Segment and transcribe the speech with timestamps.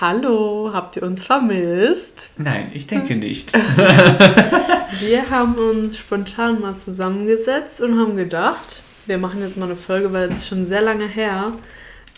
[0.00, 2.30] Hallo, habt ihr uns vermisst?
[2.38, 3.52] Nein, ich denke nicht.
[5.00, 10.10] wir haben uns spontan mal zusammengesetzt und haben gedacht, wir machen jetzt mal eine Folge,
[10.14, 11.52] weil es schon sehr lange her.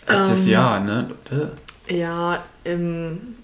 [0.07, 1.09] Letztes ähm, Jahr, ne?
[1.89, 3.35] Ja, im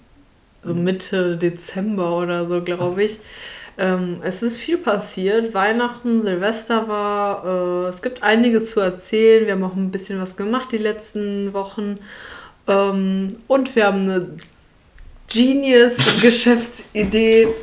[0.62, 3.18] so Mitte Dezember oder so, glaube ich.
[3.76, 5.52] Ähm, es ist viel passiert.
[5.52, 7.44] Weihnachten, Silvester war.
[7.44, 9.44] Äh, es gibt einiges zu erzählen.
[9.44, 11.98] Wir haben auch ein bisschen was gemacht die letzten Wochen.
[12.70, 14.28] Ähm, und wir haben eine
[15.28, 17.48] Genius-Geschäftsidee.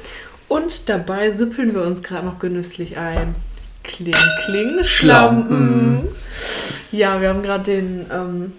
[0.49, 3.35] Und dabei süppeln wir uns gerade noch genüsslich ein.
[3.83, 4.15] Kling,
[4.45, 6.07] kling, Schlampen.
[6.91, 8.53] Ja, wir haben gerade den ähm,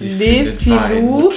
[0.00, 1.32] Le Filou.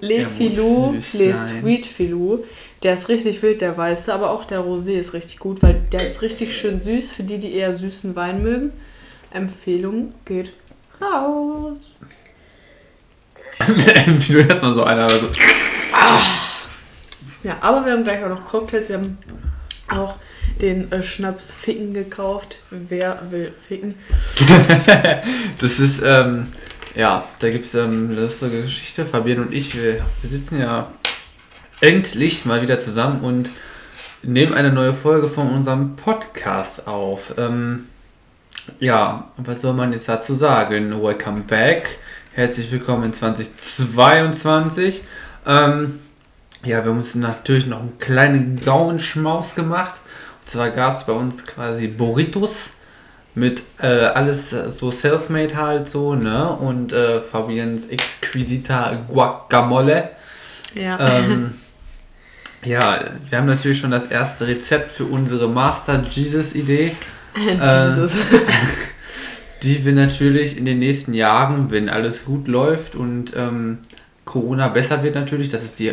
[0.00, 2.44] Le Filou, Le Sweet Filou.
[2.82, 6.02] Der ist richtig wild, der weiße, aber auch der Rosé ist richtig gut, weil der
[6.02, 8.72] ist richtig schön süß für die, die eher süßen Wein mögen.
[9.32, 10.52] Empfehlung geht
[11.00, 11.78] raus.
[14.06, 15.08] Wie du erstmal so einer.
[15.08, 15.28] So.
[17.42, 18.88] Ja, aber wir haben gleich auch noch Cocktails.
[18.88, 19.18] Wir haben
[19.88, 20.14] auch
[20.60, 22.60] den äh, Schnaps Ficken gekauft.
[22.70, 23.94] Wer will ficken?
[25.58, 26.48] das ist, ähm,
[26.94, 29.04] ja, da gibt es ähm, eine lustige Geschichte.
[29.04, 30.90] Fabian und ich, wir, wir sitzen ja
[31.80, 33.50] endlich mal wieder zusammen und
[34.22, 37.34] nehmen eine neue Folge von unserem Podcast auf.
[37.36, 37.86] Ähm,
[38.80, 41.02] ja, was soll man jetzt dazu sagen?
[41.02, 41.98] Welcome back.
[42.36, 45.02] Herzlich willkommen in 2022.
[45.46, 46.00] Ähm,
[46.64, 50.00] ja, wir haben uns natürlich noch einen kleinen Gaumenschmaus gemacht.
[50.40, 52.70] Und zwar gab es bei uns quasi Burritos
[53.36, 56.48] mit äh, alles so self-made halt so, ne?
[56.48, 60.10] Und äh, Fabians exquisita Guacamole.
[60.74, 60.98] Ja.
[60.98, 61.54] Ähm,
[62.64, 66.96] ja, wir haben natürlich schon das erste Rezept für unsere Master Jesus Idee.
[67.36, 68.12] Jesus.
[68.16, 68.93] Äh,
[69.64, 73.78] die wir natürlich in den nächsten Jahren, wenn alles gut läuft und ähm,
[74.24, 75.92] Corona besser wird natürlich, das ist die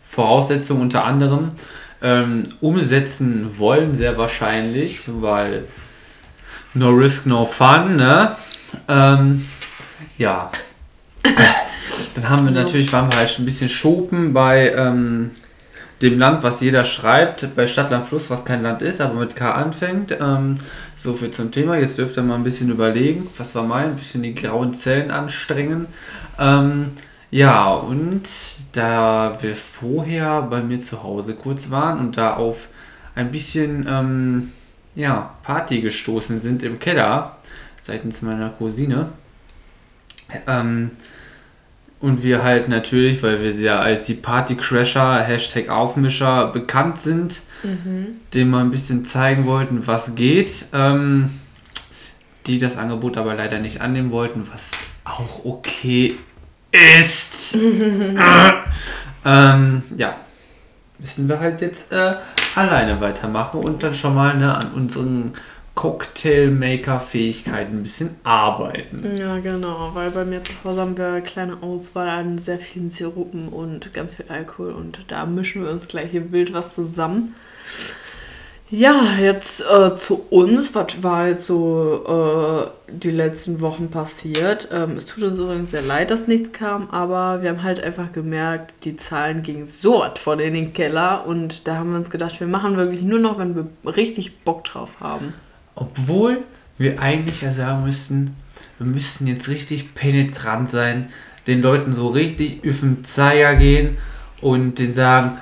[0.00, 1.48] Voraussetzung unter anderem,
[2.00, 5.64] ähm, umsetzen wollen, sehr wahrscheinlich, weil
[6.74, 8.36] no risk, no fun, ne?
[8.88, 9.48] Ähm,
[10.16, 10.50] ja.
[12.14, 15.32] Dann haben wir natürlich, waren wir halt ein bisschen schopen bei ähm,
[16.02, 19.52] dem Land, was jeder schreibt, bei Stadtland Fluss, was kein Land ist, aber mit K
[19.52, 20.16] anfängt.
[20.20, 20.58] Ähm,
[20.96, 21.76] so viel zum Thema.
[21.76, 25.10] Jetzt dürft ihr mal ein bisschen überlegen, was war mein, ein bisschen die grauen Zellen
[25.10, 25.86] anstrengen.
[26.38, 26.92] Ähm,
[27.30, 28.22] ja, und
[28.72, 32.68] da wir vorher bei mir zu Hause kurz waren und da auf
[33.14, 34.52] ein bisschen ähm,
[34.94, 37.36] ja, Party gestoßen sind im Keller,
[37.82, 39.10] seitens meiner Cousine,
[40.46, 40.92] ähm,
[42.00, 48.16] und wir halt natürlich, weil wir ja als die Partycrasher, Hashtag Aufmischer bekannt sind, mhm.
[48.34, 50.66] dem mal ein bisschen zeigen wollten, was geht.
[50.72, 51.30] Ähm,
[52.48, 54.70] die das Angebot aber leider nicht annehmen wollten, was
[55.04, 56.16] auch okay
[56.72, 57.56] ist.
[59.24, 60.16] ähm, ja,
[60.98, 62.14] müssen wir halt jetzt äh,
[62.54, 65.32] alleine weitermachen und dann schon mal ne, an unseren
[65.78, 69.14] Cocktailmaker-Fähigkeiten ein bisschen arbeiten.
[69.16, 72.90] Ja, genau, weil bei mir zu Hause haben wir eine kleine Auswahl an sehr vielen
[72.90, 77.36] Sirupen und ganz viel Alkohol und da mischen wir uns gleich hier wild was zusammen.
[78.70, 84.68] Ja, jetzt äh, zu uns, was war jetzt so äh, die letzten Wochen passiert?
[84.72, 88.12] Ähm, es tut uns übrigens sehr leid, dass nichts kam, aber wir haben halt einfach
[88.12, 92.40] gemerkt, die Zahlen gingen so von in den Keller und da haben wir uns gedacht,
[92.40, 95.34] wir machen wirklich nur noch, wenn wir richtig Bock drauf haben.
[95.80, 96.42] Obwohl
[96.76, 98.36] wir eigentlich ja sagen müssten,
[98.78, 101.08] wir müssten jetzt richtig penetrant sein,
[101.46, 103.96] den Leuten so richtig auf den Zeiger gehen
[104.40, 105.38] und den sagen,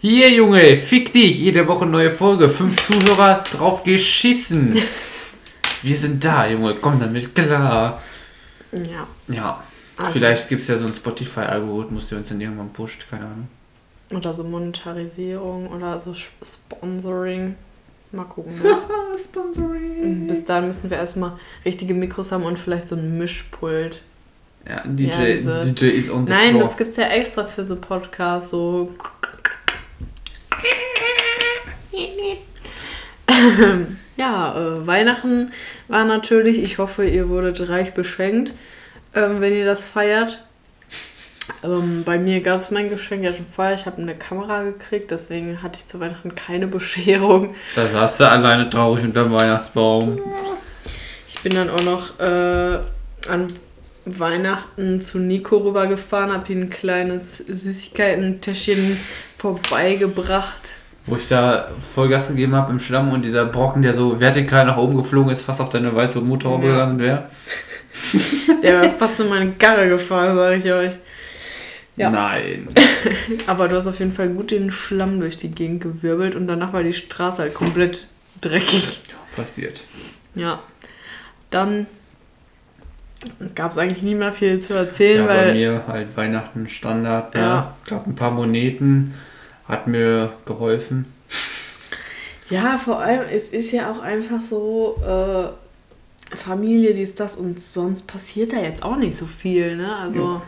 [0.00, 4.78] hier Junge, fick dich, jede Woche neue Folge, fünf Zuhörer drauf geschissen.
[5.82, 8.02] Wir sind da, Junge, komm damit klar.
[8.72, 9.06] Ja.
[9.28, 9.62] Ja.
[9.96, 10.12] Also.
[10.12, 13.48] Vielleicht gibt es ja so einen Spotify-Algorithmus, der uns dann irgendwann pusht, keine Ahnung.
[14.10, 17.54] Oder so Monetarisierung oder so Sponsoring.
[18.14, 18.52] Mal gucken.
[18.62, 18.76] Ne?
[19.18, 20.26] Sponsoring.
[20.26, 21.32] Bis dahin müssen wir erstmal
[21.64, 24.02] richtige Mikros haben und vielleicht so ein Mischpult.
[24.68, 26.64] Ja, DJ, ja, DJ ist on the Nein, floor.
[26.64, 28.90] das gibt es ja extra für so Podcasts, so.
[34.16, 35.52] ja, äh, Weihnachten
[35.88, 38.54] war natürlich, ich hoffe, ihr wurdet reich beschenkt,
[39.14, 40.44] ähm, wenn ihr das feiert.
[41.62, 43.74] Ähm, bei mir gab es mein Geschenk ja schon vorher.
[43.74, 47.54] Ich habe eine Kamera gekriegt, deswegen hatte ich zu Weihnachten keine Bescherung.
[47.74, 50.20] Da saß du alleine traurig unter dem Weihnachtsbaum.
[51.26, 52.78] Ich bin dann auch noch äh,
[53.28, 53.48] an
[54.06, 58.98] Weihnachten zu Nico rübergefahren, habe ihm ein kleines Süßigkeiten-Täschchen
[59.36, 60.72] vorbeigebracht.
[61.06, 64.78] Wo ich da Vollgas gegeben habe im Schlamm und dieser Brocken, der so vertikal nach
[64.78, 66.72] oben geflogen ist, fast auf deine weiße Motorhaube ja.
[66.72, 67.28] gelandet wäre.
[68.62, 70.94] Der wäre fast in meine Karre gefahren, sage ich euch.
[71.96, 72.10] Ja.
[72.10, 72.68] Nein.
[73.46, 76.72] Aber du hast auf jeden Fall gut den Schlamm durch die Gegend gewirbelt und danach
[76.72, 78.08] war die Straße halt komplett
[78.40, 79.00] dreckig.
[79.36, 79.84] Passiert.
[80.34, 80.60] Ja.
[81.50, 81.86] Dann
[83.54, 85.54] gab es eigentlich nie mehr viel zu erzählen, Ja, bei weil.
[85.54, 87.34] mir halt Weihnachten Standard.
[87.34, 87.40] Ne?
[87.40, 87.76] Ja.
[87.86, 89.14] Gab ein paar Moneten,
[89.68, 91.06] hat mir geholfen.
[92.50, 98.06] Ja, vor allem, es ist ja auch einfach so, äh, Familie, dies, das und sonst
[98.06, 99.96] passiert da jetzt auch nicht so viel, ne?
[99.96, 100.42] Also,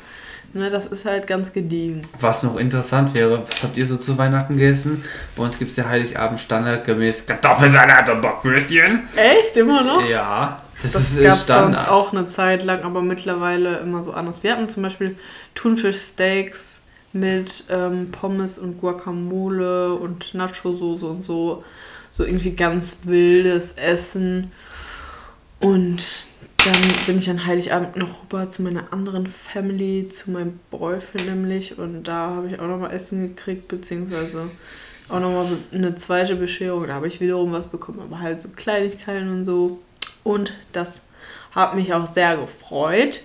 [0.54, 2.00] ne, das ist halt ganz gediegen.
[2.20, 5.04] Was noch interessant wäre, was habt ihr so zu Weihnachten gegessen?
[5.36, 9.08] Bei uns gibt es ja Heiligabend standardgemäß Kartoffelsalat und Bockwürstchen.
[9.16, 9.56] Echt?
[9.56, 10.06] Immer noch?
[10.08, 11.88] Ja, das, Das ist äh, gab es bei uns Standard.
[11.88, 14.42] auch eine Zeit lang, aber mittlerweile immer so anders.
[14.42, 15.16] Wir hatten zum Beispiel
[15.54, 16.80] Thunfischsteaks
[17.12, 21.64] mit ähm, Pommes und Guacamole und Nacho-Soße und so.
[22.10, 24.52] So irgendwie ganz wildes Essen.
[25.60, 26.02] Und
[26.66, 31.78] dann bin ich an Heiligabend noch rüber zu meiner anderen Family, zu meinem Boyfriend nämlich.
[31.78, 34.50] Und da habe ich auch nochmal Essen gekriegt, beziehungsweise
[35.08, 36.88] auch nochmal eine zweite Bescherung.
[36.88, 39.80] Da habe ich wiederum was bekommen, aber halt so Kleinigkeiten und so.
[40.24, 41.02] Und das
[41.52, 43.22] hat mich auch sehr gefreut.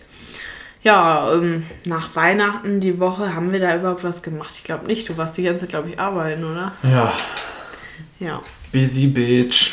[0.83, 4.53] Ja, ähm, nach Weihnachten die Woche haben wir da überhaupt was gemacht.
[4.55, 5.09] Ich glaube nicht.
[5.09, 6.73] Du warst die ganze Zeit, glaube ich, arbeiten, oder?
[6.83, 7.13] Ja,
[8.19, 8.41] Ja.
[8.71, 9.71] Busy bitch.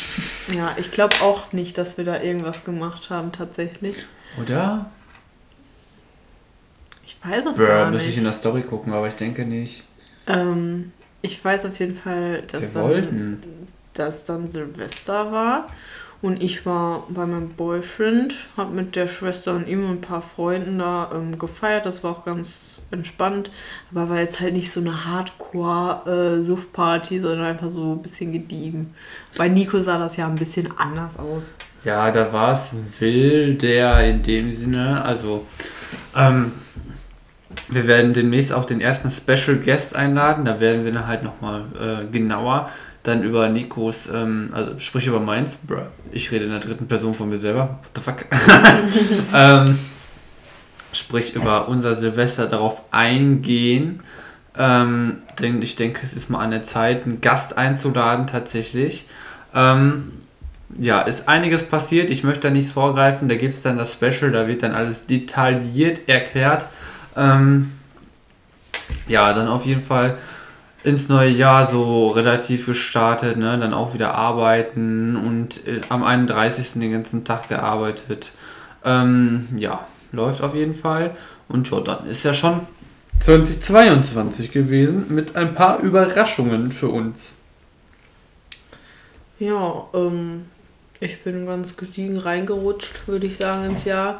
[0.55, 3.95] Ja, ich glaube auch nicht, dass wir da irgendwas gemacht haben, tatsächlich.
[4.41, 4.89] Oder?
[7.05, 8.11] Ich weiß es Ja, gar muss nicht.
[8.11, 9.83] ich in der Story gucken, aber ich denke nicht.
[10.27, 10.91] ähm,
[11.21, 13.43] ich weiß auf jeden Fall, dass Wir dann, wollten.
[13.93, 15.69] dass dann Silvester war.
[16.21, 20.21] Und ich war bei meinem Boyfriend, habe mit der Schwester und ihm und ein paar
[20.21, 21.85] Freunden da ähm, gefeiert.
[21.85, 23.51] Das war auch ganz entspannt.
[23.91, 28.93] Aber war jetzt halt nicht so eine Hardcore-Suff-Party, sondern einfach so ein bisschen gediegen.
[29.37, 31.53] Bei Nico sah das ja ein bisschen anders aus.
[31.85, 35.47] Ja, da war es Will, der in dem Sinne, also
[36.13, 36.51] ähm,
[37.69, 40.43] wir werden demnächst auch den ersten Special Guest einladen.
[40.43, 42.69] Da werden wir dann halt nochmal äh, genauer
[43.09, 45.57] dann über Nikos, ähm, also sprich über meins.
[45.57, 47.79] Bruh, ich rede in der dritten Person von mir selber.
[47.81, 48.25] What the fuck?
[49.33, 49.79] ähm,
[50.93, 54.01] sprich über unser Silvester darauf eingehen.
[54.57, 59.07] Ähm, denn ich denke, es ist mal an der Zeit, einen Gast einzuladen tatsächlich.
[59.53, 60.11] Ähm,
[60.77, 62.09] ja, ist einiges passiert.
[62.09, 63.29] Ich möchte da nichts vorgreifen.
[63.29, 66.65] Da gibt es dann das Special, da wird dann alles detailliert erklärt.
[67.15, 67.71] Ähm,
[69.07, 70.17] ja, dann auf jeden Fall
[70.83, 73.57] ins neue Jahr so relativ gestartet, ne?
[73.57, 76.73] dann auch wieder arbeiten und äh, am 31.
[76.73, 78.31] den ganzen Tag gearbeitet.
[78.85, 81.15] Ähm, ja, läuft auf jeden Fall.
[81.49, 82.61] Und ja, dann ist ja schon
[83.19, 87.33] 2022 gewesen mit ein paar Überraschungen für uns.
[89.39, 90.45] Ja, ähm,
[91.01, 94.19] ich bin ganz gestiegen reingerutscht, würde ich sagen, ins Jahr.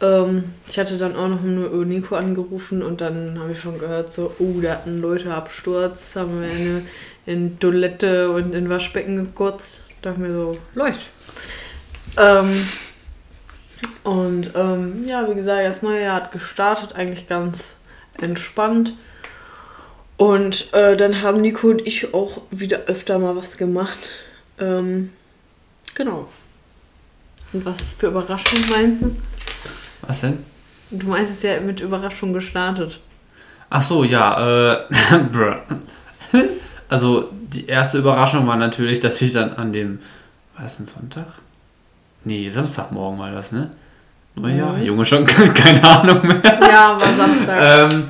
[0.00, 4.12] Ähm, ich hatte dann auch noch nur Nico angerufen und dann habe ich schon gehört,
[4.12, 6.86] so, oh, da hatten Leute Absturz, haben wir in,
[7.26, 9.82] in Toilette und in Waschbecken gekotzt.
[10.02, 11.10] Dachte mir so, läuft.
[12.16, 12.68] Ähm,
[14.04, 17.80] und ähm, ja, wie gesagt, das neue Jahr hat gestartet, eigentlich ganz
[18.20, 18.94] entspannt.
[20.16, 23.98] Und äh, dann haben Nico und ich auch wieder öfter mal was gemacht.
[24.58, 25.12] Ähm,
[25.94, 26.28] genau.
[27.52, 29.16] Und was für Überraschung meinst du?
[30.08, 30.38] Was denn?
[30.90, 32.98] Du meinst es ja mit Überraschung gestartet.
[33.70, 34.78] Ach so, ja, äh.
[36.90, 39.98] Also, die erste Überraschung war natürlich, dass ich dann an dem,
[40.54, 41.26] war das ein Sonntag?
[42.24, 43.70] Nee, Samstagmorgen war das, ne?
[44.34, 44.78] Neujahr?
[44.78, 44.82] Mhm.
[44.82, 46.40] Junge, schon keine Ahnung mehr.
[46.42, 47.92] Ja, war Samstag.
[47.92, 48.04] ähm,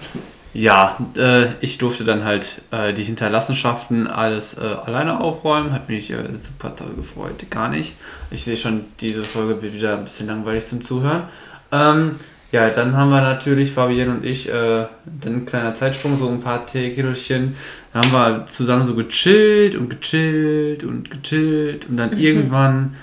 [0.54, 5.72] ja, äh, ich durfte dann halt äh, die Hinterlassenschaften alles äh, alleine aufräumen.
[5.72, 7.50] Hat mich äh, super toll gefreut.
[7.50, 7.96] Gar nicht.
[8.30, 11.24] Ich sehe schon, diese Folge wird wieder ein bisschen langweilig zum Zuhören.
[11.70, 12.16] Ähm,
[12.50, 14.86] ja, dann haben wir natürlich, Fabienne und ich, äh,
[15.20, 17.54] dann ein kleiner Zeitsprung, so ein paar Teekilochen.
[17.92, 21.88] Dann haben wir zusammen so gechillt und gechillt und gechillt.
[21.88, 22.94] Und dann irgendwann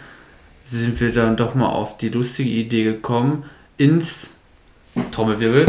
[0.66, 3.44] sind wir dann doch mal auf die lustige Idee gekommen,
[3.78, 4.32] ins
[5.12, 5.66] Trommelwirbel.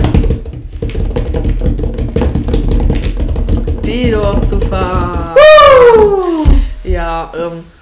[3.85, 5.37] D-Dorf zu fahren.
[6.85, 7.76] Ja, ähm.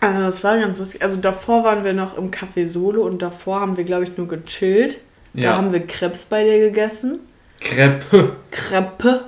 [0.00, 1.02] Also das war ganz lustig.
[1.02, 4.28] Also davor waren wir noch im Café Solo und davor haben wir, glaube ich, nur
[4.28, 4.98] gechillt.
[5.34, 5.56] Da Ja.
[5.56, 7.20] haben wir Krebs bei dir gegessen.
[7.60, 8.36] Crepe.
[8.50, 9.22] Crepe.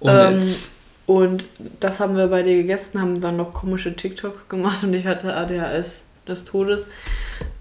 [0.00, 0.42] Und Ähm.
[1.06, 1.44] Und
[1.78, 5.32] das haben wir bei dir gegessen, haben dann noch komische TikToks gemacht und ich hatte
[5.36, 6.88] ADHS des Todes.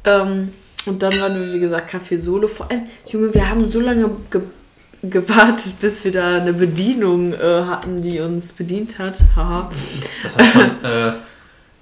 [0.04, 0.52] Ähm,
[0.88, 2.48] und dann waren wir, wie gesagt, Café Solo.
[2.48, 4.42] Vor allem, Junge, wir haben so lange ge
[5.04, 9.20] gewartet, bis wir da eine Bedienung äh, hatten, die uns bedient hat.
[9.36, 9.70] Haha.
[10.24, 11.14] Das hat schon, äh,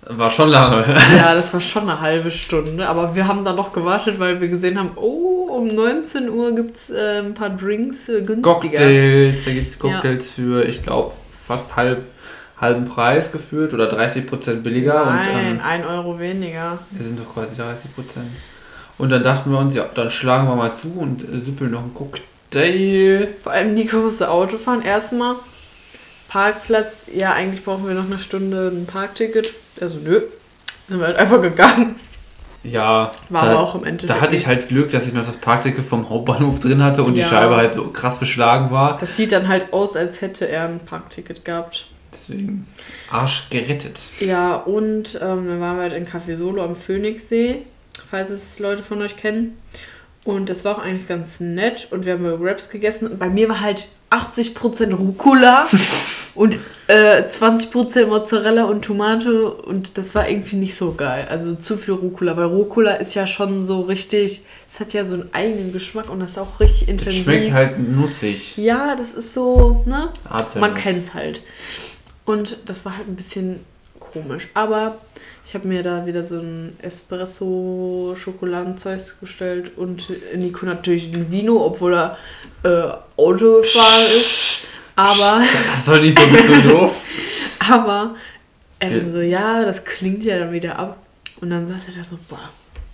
[0.10, 0.86] war schon lange.
[1.16, 4.48] Ja, das war schon eine halbe Stunde, aber wir haben dann noch gewartet, weil wir
[4.48, 8.42] gesehen haben, oh, um 19 Uhr gibt es äh, ein paar Drinks äh, günstiger.
[8.42, 11.12] Cocktails, da gibt es Cocktails für, ich glaube,
[11.46, 12.04] fast halb,
[12.60, 15.06] halben Preis geführt oder 30% billiger.
[15.06, 16.80] Nein, und, ähm, 1 Euro weniger.
[16.92, 17.66] wir sind doch quasi 30%.
[18.98, 21.82] Und dann dachten wir uns, ja, dann schlagen wir mal zu und äh, süppeln noch
[21.82, 23.30] einen Cocktail.
[23.42, 24.82] Vor allem Nico musste Auto fahren.
[24.84, 25.36] Erstmal
[26.30, 27.06] Parkplatz.
[27.14, 29.54] Ja, eigentlich brauchen wir noch eine Stunde ein Parkticket.
[29.82, 30.22] Also nö.
[30.88, 31.96] Sind wir halt einfach gegangen.
[32.64, 34.10] Ja, War da, aber auch im Endeffekt.
[34.10, 37.16] da hatte ich halt Glück, dass ich noch das Parkticket vom Hauptbahnhof drin hatte und
[37.18, 37.24] Ja.
[37.24, 38.98] die Scheibe halt so krass beschlagen war.
[38.98, 41.88] Das sieht dann halt aus, als hätte er ein Parkticket gehabt.
[42.14, 42.68] Deswegen
[43.12, 44.04] Arsch gerettet.
[44.20, 47.64] Ja, und ähm, dann waren wir halt in Café Solo am Phoenixsee,
[48.10, 49.58] falls es Leute von euch kennen.
[50.24, 53.08] Und das war auch eigentlich ganz nett und wir haben Wraps gegessen.
[53.08, 55.68] Und bei mir war halt 80% Rucola
[56.36, 61.28] und äh, 20% Mozzarella und Tomate und das war irgendwie nicht so geil.
[61.30, 65.14] Also zu viel Rucola, weil Rucola ist ja schon so richtig, es hat ja so
[65.16, 67.24] einen eigenen Geschmack und das ist auch richtig Das intensiv.
[67.24, 68.58] schmeckt halt nussig.
[68.58, 70.10] Ja, das ist so, ne?
[70.28, 70.70] Apfelnuss.
[70.70, 71.42] Man kennt es halt.
[72.26, 73.60] Und das war halt ein bisschen
[74.00, 74.48] komisch.
[74.54, 74.98] Aber
[75.46, 81.94] ich habe mir da wieder so ein Espresso-Schokoladenzeug gestellt und Nico natürlich ein Vino, obwohl
[81.94, 82.18] er
[82.64, 84.68] äh, Auto gefahren ist.
[84.96, 87.02] Aber, Das soll nicht so, so doof.
[87.72, 88.16] aber
[88.80, 90.98] er dann so, ja, das klingt ja dann wieder ab.
[91.42, 92.40] Und dann sagte er da so, boah,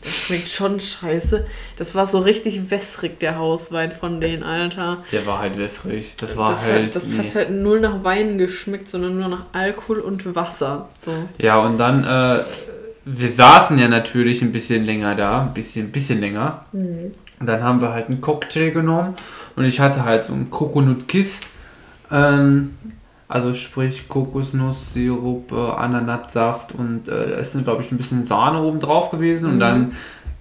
[0.02, 1.46] das schmeckt schon scheiße.
[1.76, 5.04] Das war so richtig wässrig, der Hauswein von denen, Alter.
[5.12, 6.16] Der war halt wässrig.
[6.16, 6.88] Das war das halt.
[6.88, 10.90] hat, das hat halt null nach Wein geschmeckt, sondern nur nach Alkohol und Wasser.
[11.04, 11.12] So.
[11.38, 12.44] Ja, und dann, äh,
[13.06, 16.66] wir saßen ja natürlich ein bisschen länger da, ein bisschen, bisschen länger.
[17.40, 19.16] Und dann haben wir halt einen Cocktail genommen
[19.56, 21.40] und ich hatte halt so einen Coconut Kiss.
[22.12, 22.72] Ähm,
[23.28, 28.62] also sprich Kokosnuss, Sirup, äh, Ananassaft und äh, da ist glaube ich ein bisschen Sahne
[28.62, 29.92] oben drauf gewesen und dann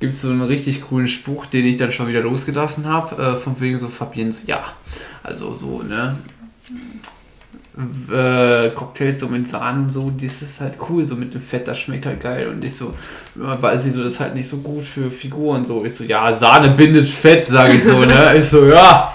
[0.01, 3.37] gibt es so einen richtig coolen Spruch, den ich dann schon wieder losgelassen habe, äh,
[3.37, 4.61] von wegen so Fabienne, ja,
[5.23, 6.17] also so, ne,
[8.11, 11.69] äh, Cocktails so mit Sahne und so, das ist halt cool, so mit dem Fett,
[11.69, 12.49] das schmeckt halt geil.
[12.49, 12.95] Und ich so,
[13.37, 15.85] weiß ich so, das ist halt nicht so gut für Figur und so.
[15.85, 18.35] Ich so, ja, Sahne bindet Fett, sage ich so, ne?
[18.39, 19.15] Ich so, ja,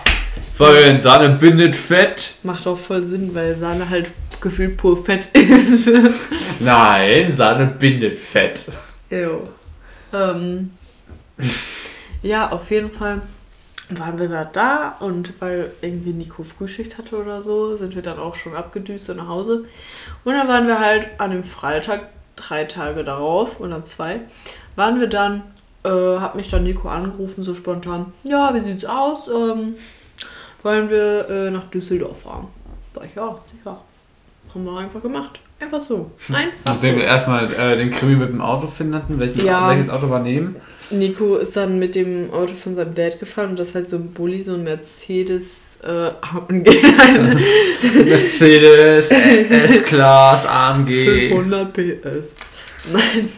[0.53, 2.35] Fabian, Sahne bindet Fett.
[2.43, 5.89] Macht auch voll Sinn, weil Sahne halt gefühlt pur Fett ist.
[6.59, 8.65] Nein, Sahne bindet Fett.
[9.09, 9.49] Jo.
[10.13, 10.71] Ähm,
[12.21, 13.21] ja, auf jeden Fall
[13.89, 18.19] waren wir gerade da und weil irgendwie Nico Frühschicht hatte oder so, sind wir dann
[18.19, 19.65] auch schon abgedüst nach Hause.
[20.23, 24.21] Und dann waren wir halt an dem Freitag, drei Tage darauf oder zwei,
[24.75, 25.43] waren wir dann,
[25.83, 29.27] äh, hat mich dann Nico angerufen, so spontan, ja, wie sieht's aus?
[29.27, 29.75] Ähm,
[30.63, 32.47] wollen wir äh, nach Düsseldorf fahren?
[32.95, 33.81] Sag ich, ja, sicher.
[34.53, 35.39] Haben wir einfach gemacht.
[35.59, 36.11] Einfach so.
[36.31, 36.99] Einfach Nachdem so.
[36.99, 39.69] wir erstmal äh, den Krimi mit dem Auto finden hatten, welchen, Ja.
[39.69, 40.55] welches Auto war nehmen.
[40.89, 43.95] Nico ist dann mit dem Auto von seinem Dad gefahren und das ist halt so
[43.95, 46.69] ein Bulli, so ein Mercedes äh, AMG,
[48.05, 51.29] Mercedes, S-Class, AMG.
[51.29, 52.35] 500 PS.
[52.91, 53.29] Nein.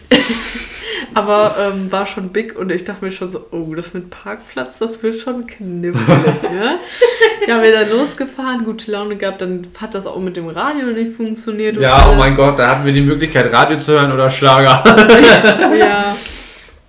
[1.15, 4.79] Aber ähm, war schon big und ich dachte mir schon so, oh, das mit Parkplatz,
[4.79, 6.07] das wird schon knifflig,
[6.43, 6.77] ja?
[7.47, 11.15] Ja, wir dann losgefahren, gute Laune gehabt, dann hat das auch mit dem Radio nicht
[11.15, 11.77] funktioniert.
[11.77, 14.83] Ja, oh mein Gott, da hatten wir die Möglichkeit, Radio zu hören oder Schlager.
[15.77, 16.15] Ja,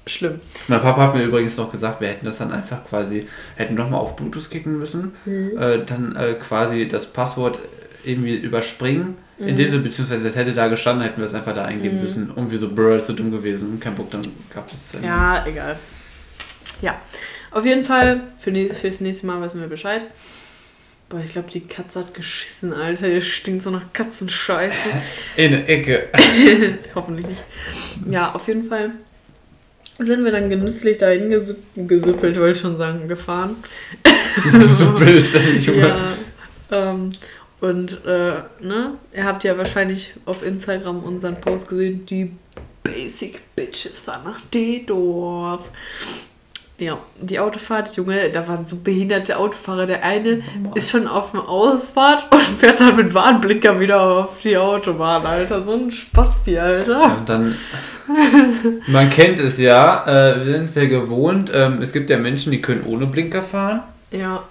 [0.06, 0.40] schlimm.
[0.66, 4.00] Mein Papa hat mir übrigens noch gesagt, wir hätten das dann einfach quasi, hätten nochmal
[4.00, 7.60] auf Bluetooth kicken müssen, äh, dann äh, quasi das Passwort
[8.06, 9.16] irgendwie überspringen.
[9.38, 12.32] In dem Sinne, beziehungsweise das hätte da gestanden, hätten wir es einfach da eingeben müssen.
[12.34, 13.78] Irgendwie so, brr, ist so dumm gewesen.
[13.78, 14.22] Kein Bock, dann
[14.52, 15.08] gab es zu Ende.
[15.08, 15.78] Ja, egal.
[16.80, 17.00] Ja,
[17.50, 20.02] auf jeden Fall, für nächstes, fürs nächste Mal wissen wir Bescheid.
[21.08, 23.08] Boah, ich glaube, die Katze hat geschissen, Alter.
[23.08, 24.74] Der stinkt so nach Katzenscheiße.
[25.36, 26.08] In der Ecke.
[26.94, 27.42] Hoffentlich nicht.
[28.10, 28.90] Ja, auf jeden Fall
[29.98, 33.56] sind wir dann genüsslich dahin gesü gesüppelt, wollte ich schon sagen, gefahren.
[34.98, 35.26] Bild,
[35.64, 35.88] Junge.
[35.88, 35.98] Ja,
[36.70, 37.12] ähm,
[37.60, 42.32] und, äh, ne, ihr habt ja wahrscheinlich auf Instagram unseren Post gesehen, die
[42.82, 45.70] Basic Bitches fahren nach D-Dorf.
[46.78, 49.86] Ja, die Autofahrt, Junge, da waren so behinderte Autofahrer.
[49.86, 50.42] Der eine
[50.74, 55.62] ist schon auf einer Ausfahrt und fährt dann mit Warnblinker wieder auf die Autobahn, Alter.
[55.62, 57.16] So ein Spasti, Alter.
[57.16, 57.56] Und dann,
[58.88, 61.50] man kennt es ja, äh, wir sind es ja gewohnt.
[61.54, 63.80] Ähm, es gibt ja Menschen, die können ohne Blinker fahren.
[64.10, 64.42] Ja,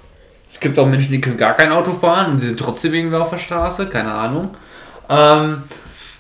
[0.48, 3.16] Es gibt auch Menschen, die können gar kein Auto fahren und die sind trotzdem irgendwie
[3.16, 4.56] auf der Straße, keine Ahnung.
[5.10, 5.64] Ähm,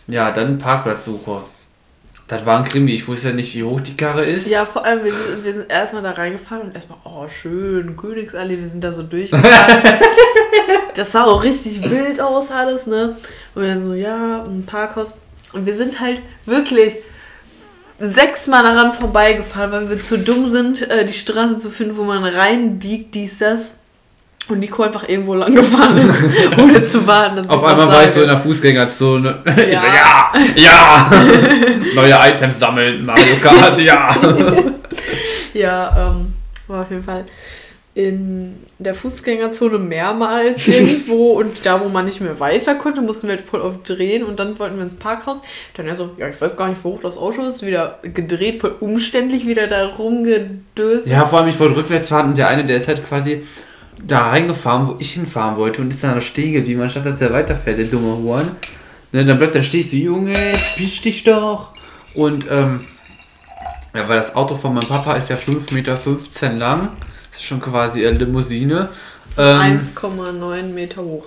[0.07, 1.43] ja, dann Parkplatzsuche.
[2.27, 4.47] Das war ein Krimi, ich wusste ja nicht, wie hoch die Karre ist.
[4.47, 8.57] Ja, vor allem, wir sind, wir sind erstmal da reingefahren und erstmal, oh, schön, Königsallee,
[8.57, 9.83] wir sind da so durchgefahren.
[10.95, 13.15] das sah auch richtig wild aus, alles, ne?
[13.53, 15.09] Und dann so, ja, ein Parkhaus.
[15.53, 16.95] Und wir sind halt wirklich
[17.99, 22.23] sechsmal daran vorbeigefahren, weil wir zu dumm sind, äh, die Straße zu finden, wo man
[22.23, 23.75] reinbiegt, dies, das.
[24.47, 26.23] Und Nico einfach irgendwo lang gefahren ist,
[26.61, 27.49] ohne zu warten.
[27.49, 29.39] Auf ich einmal war ich so in der Fußgängerzone.
[29.57, 29.79] Ich Ja.
[29.79, 31.11] so, ja, ja.
[31.95, 34.15] Neue Items sammeln, Mario Kart, ja.
[35.53, 36.33] Ja, ähm,
[36.67, 37.25] war auf jeden Fall
[37.95, 43.37] in der Fußgängerzone mehrmals irgendwo und da, wo man nicht mehr weiter konnte, mussten wir
[43.37, 45.41] halt voll oft drehen und dann wollten wir ins Parkhaus.
[45.75, 48.59] Dann er so, ja, ich weiß gar nicht, wo hoch das Auto ist, wieder gedreht,
[48.59, 51.07] voll umständlich, wieder da rumgedöst.
[51.07, 53.47] Ja, vor allem, ich wollte rückwärts fahren und der eine, der ist halt quasi
[54.03, 57.33] da reingefahren, wo ich hinfahren wollte und ist dann da stehen geblieben, anstatt dass er
[57.33, 58.51] weiterfährt, der dumme Huren.
[59.11, 60.33] Ne, dann bleibt er stehen, so, Junge,
[60.77, 61.69] bisch dich doch.
[62.13, 62.81] Und, ähm,
[63.93, 65.97] ja, weil das Auto von meinem Papa ist ja 5,15 Meter
[66.53, 66.89] lang.
[67.31, 68.89] Das ist schon quasi eine Limousine.
[69.37, 71.25] Ähm, 1,9 Meter hoch.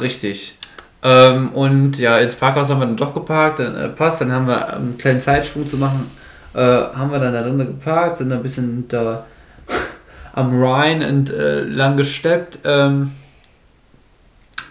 [0.00, 0.56] Richtig.
[1.02, 4.46] Ähm, und ja, ins Parkhaus haben wir dann doch geparkt, dann äh, passt, dann haben
[4.46, 6.08] wir um einen kleinen Zeitsprung zu machen,
[6.54, 9.24] äh, haben wir dann da drin geparkt, sind ein bisschen da
[10.32, 12.60] am Rhein entlang gesteppt.
[12.64, 13.12] Ähm,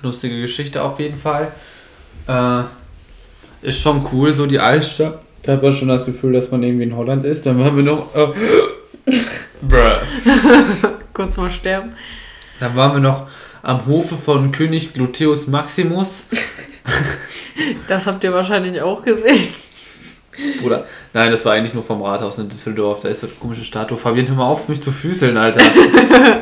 [0.01, 1.51] lustige Geschichte auf jeden Fall.
[2.27, 2.63] Äh,
[3.62, 5.20] ist schon cool, so die Altstadt.
[5.44, 7.46] Da hat man schon das Gefühl, dass man irgendwie in Holland ist.
[7.46, 8.15] Dann waren wir noch.
[8.15, 8.27] Äh.
[11.13, 11.94] Kurz mal sterben.
[12.60, 13.27] Dann waren wir noch
[13.62, 16.24] am Hofe von König Gluteus Maximus.
[17.88, 19.44] Das habt ihr wahrscheinlich auch gesehen.
[20.62, 23.02] Bruder, nein, das war eigentlich nur vom Rathaus in Düsseldorf.
[23.02, 23.98] Da ist so eine komische Statue.
[23.98, 25.62] Fabian, hör mal auf, mich zu füßeln, Alter.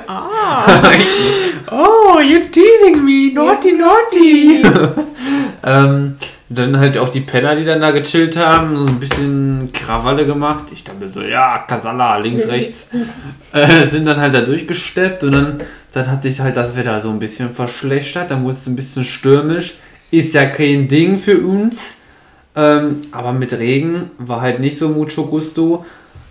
[0.07, 0.81] Ah.
[1.71, 3.33] oh, you're teasing me.
[3.33, 4.63] Naughty, naughty.
[5.63, 6.17] ähm,
[6.49, 10.65] dann halt auch die Penner, die dann da gechillt haben, so ein bisschen Krawalle gemacht.
[10.71, 12.89] Ich dachte so, ja, Kasala, links, rechts.
[13.53, 15.57] äh, sind dann halt da durchgesteppt und dann,
[15.93, 18.31] dann hat sich halt das Wetter so ein bisschen verschlechtert.
[18.31, 19.75] Dann wurde es ein bisschen stürmisch.
[20.11, 21.93] Ist ja kein Ding für uns.
[22.59, 25.85] Ähm, aber mit Regen war halt nicht so mucho gusto.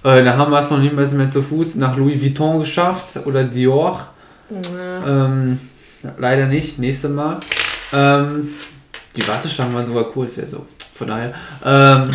[0.05, 3.45] Äh, da haben wir es noch nicht mehr zu Fuß nach Louis Vuitton geschafft oder
[3.45, 4.09] Dior.
[4.51, 5.27] Ja.
[5.27, 5.59] Ähm,
[6.19, 7.41] leider nicht, nächstes Mal.
[7.95, 8.51] Ähm,
[9.17, 10.67] die Warteschlangen waren sogar cool, ist ja so.
[10.95, 11.35] Von daher.
[11.65, 12.11] Ähm,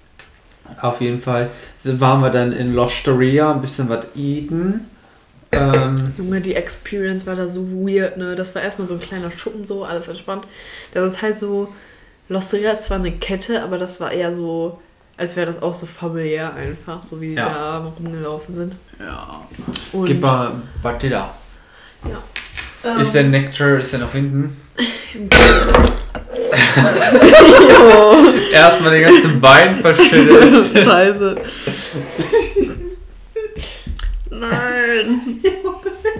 [0.82, 1.48] auf jeden Fall
[1.82, 4.86] waren wir dann in L'Osteria, ein bisschen was eaten.
[5.52, 8.36] Ähm, Junge, die Experience war da so weird, ne?
[8.36, 10.44] Das war erstmal so ein kleiner Schuppen, so, alles entspannt.
[10.92, 11.72] Das ist halt so.
[12.30, 14.80] Losteria ist zwar eine Kette, aber das war eher so,
[15.16, 17.44] als wäre das auch so familiär einfach, so wie die Ja.
[17.48, 18.74] da rumgelaufen sind.
[19.00, 19.42] ja.
[19.92, 21.34] Und, Gib mal Batilla.
[22.84, 24.56] ähm, Ist der Nectar, ist der noch hinten?
[24.78, 24.86] Jo,
[28.52, 30.70] Erstmal den ganzen Bein verschüttet.
[30.84, 31.34] Scheiße.
[34.30, 35.40] Nein.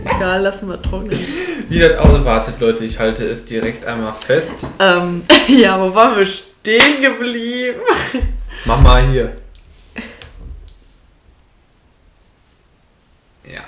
[0.04, 1.18] Egal, lassen wir trocknen.
[1.70, 4.66] Wie das Auto wartet, Leute, ich halte es direkt einmal fest.
[4.80, 7.78] Ähm, ja, wo waren wir stehen geblieben?
[8.64, 9.36] Mach mal hier.
[13.44, 13.60] Ja.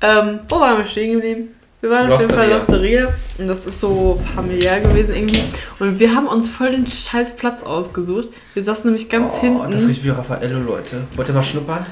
[0.00, 1.48] Ähm, wo waren wir stehen geblieben?
[1.82, 3.02] Wir waren auf jeden Fall Losteria.
[3.02, 5.42] Losteria und das ist so familiär gewesen irgendwie.
[5.78, 8.30] Und wir haben uns voll den scheiß Platz ausgesucht.
[8.54, 9.70] Wir saßen nämlich ganz oh, hinten.
[9.70, 11.02] Das riecht wie Raffaello, Leute.
[11.16, 11.84] Wollt ihr mal schnuppern?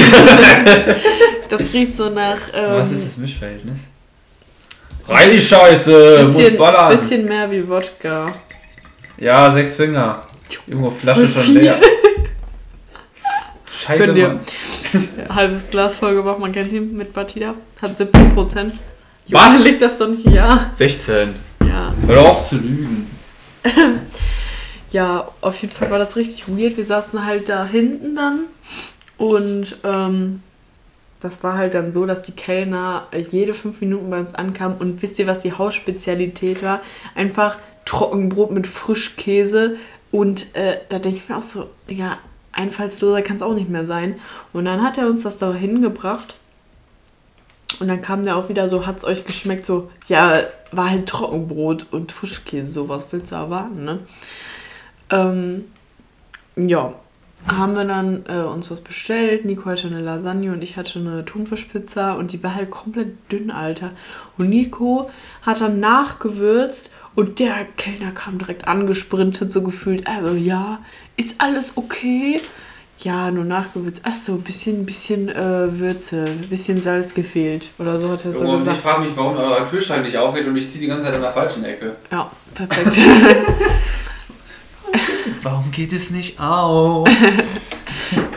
[1.48, 2.36] Das riecht so nach.
[2.54, 3.78] Ähm, Was ist das Mischverhältnis?
[5.08, 6.18] Rein die Scheiße!
[6.20, 6.96] bisschen, muss ballern!
[6.96, 8.32] bisschen mehr wie Wodka.
[9.18, 10.22] Ja, sechs Finger.
[10.68, 11.58] Junge, Flasche schon viel.
[11.62, 11.80] leer.
[13.80, 14.40] Scheiße, Könnt ihr- Mann.
[15.34, 17.54] Halbes Glas voll gemacht, man kennt ihn mit Batida.
[17.82, 18.74] Hat 17 Prozent.
[19.28, 19.64] Was?
[19.64, 20.28] liegt das doch nicht?
[20.28, 20.70] Ja.
[20.76, 21.34] 16.
[21.66, 21.92] Ja.
[22.06, 23.10] Hör auf zu lügen.
[24.92, 26.76] Ja, auf jeden Fall war das richtig weird.
[26.76, 28.40] Wir saßen halt da hinten dann
[29.20, 30.42] und ähm,
[31.20, 35.02] das war halt dann so, dass die Kellner jede fünf Minuten bei uns ankamen und
[35.02, 36.80] wisst ihr, was die Hausspezialität war?
[37.14, 39.76] Einfach Trockenbrot mit Frischkäse
[40.10, 42.16] und äh, da denke ich mir auch so, ja,
[42.52, 44.14] einfallsloser kann es auch nicht mehr sein.
[44.54, 46.36] Und dann hat er uns das da hingebracht
[47.78, 49.66] und dann kam der auch wieder so, hat's euch geschmeckt?
[49.66, 53.98] So, ja, war halt Trockenbrot und Frischkäse, so was willst du erwarten, ne?
[55.10, 55.66] Ähm,
[56.56, 56.94] ja,
[57.46, 59.44] haben wir dann äh, uns was bestellt.
[59.44, 63.50] Nico hatte eine Lasagne und ich hatte eine Thunfischpizza und die war halt komplett dünn,
[63.50, 63.92] Alter.
[64.38, 65.10] Und Nico
[65.42, 70.80] hat dann nachgewürzt und der Kellner kam direkt angesprintet, so gefühlt, also ja,
[71.16, 72.40] ist alles okay?
[72.98, 74.02] Ja, nur nachgewürzt.
[74.04, 77.70] Ach so, bisschen, bisschen äh, Würze, bisschen Salz gefehlt.
[77.78, 78.76] Oder so hat er so ich gesagt.
[78.76, 81.32] frage mich, warum euer Kühlschrank nicht aufgeht und ich ziehe die ganze Zeit in der
[81.32, 81.96] falschen Ecke.
[82.10, 83.00] Ja, perfekt.
[85.42, 87.08] Warum geht es nicht auf?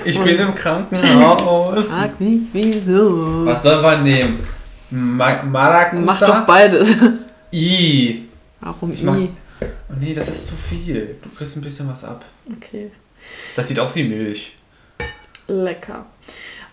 [0.06, 1.88] Ich bin im Krankenhaus.
[1.88, 3.46] Frag nicht, wieso.
[3.46, 4.44] Was soll man nehmen?
[4.92, 6.02] Ma Maracuja?
[6.02, 6.94] Mach doch beides.
[7.54, 8.26] I.
[8.60, 9.30] Warum Ich mach- I?
[9.62, 11.16] Oh nee, das ist zu viel.
[11.24, 12.26] Du kriegst ein bisschen was ab.
[12.58, 12.92] Okay.
[13.56, 14.58] Das sieht aus wie Milch.
[15.48, 16.06] Lecker.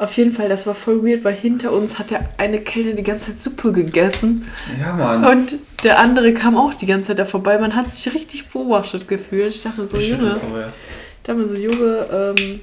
[0.01, 3.03] Auf jeden Fall, das war voll weird, weil hinter uns hat der eine Kellner die
[3.03, 4.51] ganze Zeit Suppe gegessen.
[4.81, 5.27] Ja, Mann.
[5.27, 7.59] Und der andere kam auch die ganze Zeit da vorbei.
[7.59, 9.55] Man hat sich richtig beobachtet gefühlt.
[9.55, 12.61] Ich dachte mir so, Ich Junge, ich dachte mir so, Junge, ähm,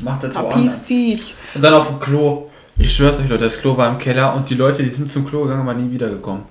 [0.00, 1.34] Mach das verpiss dich.
[1.54, 2.48] Und dann auf dem Klo.
[2.78, 5.26] Ich schwör's euch, Leute, das Klo war im Keller und die Leute, die sind zum
[5.26, 6.44] Klo gegangen, aber nie wiedergekommen.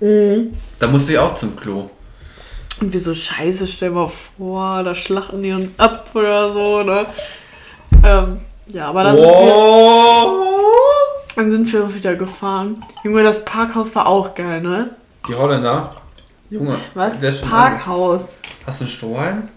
[0.00, 0.52] Mhm.
[0.78, 1.88] Da musste ich auch zum Klo.
[2.78, 7.06] Und wir so, scheiße, stell mal vor, da schlachten die uns ab oder so, ne?
[8.04, 8.40] Ähm,
[8.72, 10.32] ja, aber dann, sind wir,
[11.36, 12.82] dann sind wir wieder gefahren.
[13.04, 14.90] Junge, das Parkhaus war auch geil, ne?
[15.28, 15.94] Die Holländer.
[16.50, 17.22] Junge, Was?
[17.22, 18.22] ist schon Parkhaus.
[18.66, 19.48] Hast du einen Strohhalm?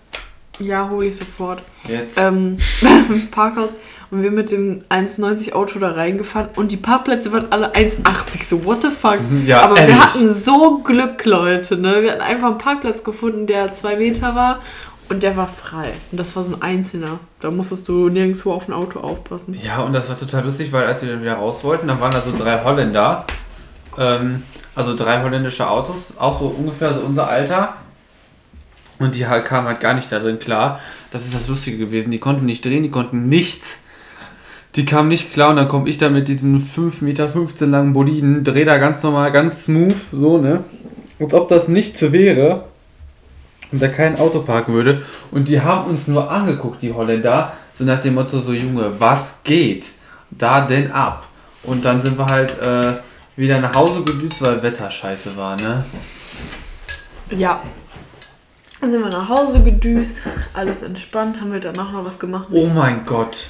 [0.60, 1.62] Ja, hole ich sofort.
[1.88, 2.18] Jetzt.
[2.18, 2.58] ähm,
[3.32, 3.72] Parkhaus
[4.12, 8.44] und wir mit dem 1,90 Auto da reingefahren und die Parkplätze waren alle 1,80.
[8.48, 9.18] So, what the fuck?
[9.46, 9.96] Ja, Aber ehrlich.
[9.96, 11.78] wir hatten so Glück, Leute.
[11.78, 12.04] Ne?
[12.04, 14.60] Wir hatten einfach einen Parkplatz gefunden, der zwei Meter war
[15.10, 15.92] und der war frei.
[16.12, 17.20] Und das war so ein einzelner.
[17.40, 19.58] Da musstest du nirgendwo auf ein Auto aufpassen.
[19.62, 22.12] Ja, und das war total lustig, weil als wir dann wieder raus wollten, dann waren
[22.12, 23.26] da so drei Holländer.
[23.98, 24.44] Ähm,
[24.76, 27.76] also drei holländische Autos, auch so ungefähr so unser Alter.
[29.00, 30.80] Und die halt kamen halt gar nicht da drin klar.
[31.12, 32.12] Das ist das Lustige gewesen.
[32.12, 33.80] Die konnten nicht drehen, die konnten nichts.
[34.76, 38.44] Die kamen nicht klar und dann komme ich da mit diesen 5,15 Meter langen Boliden,
[38.44, 40.64] drehe da ganz normal, ganz smooth, so, ne?
[41.20, 42.64] Als ob das nichts wäre
[43.74, 45.04] und da kein Auto parken würde.
[45.32, 49.36] Und die haben uns nur angeguckt, die Holländer, so nach dem Motto, so Junge, was
[49.44, 49.88] geht
[50.30, 51.26] da denn ab?
[51.64, 52.94] Und dann sind wir halt äh,
[53.36, 55.84] wieder nach Hause gedüst, weil Wetter scheiße war, ne?
[57.32, 57.62] Ja.
[58.80, 60.18] Dann sind wir nach Hause gedüst,
[60.54, 62.48] alles entspannt, haben wir danach noch was gemacht.
[62.52, 63.48] Oh mein Gott.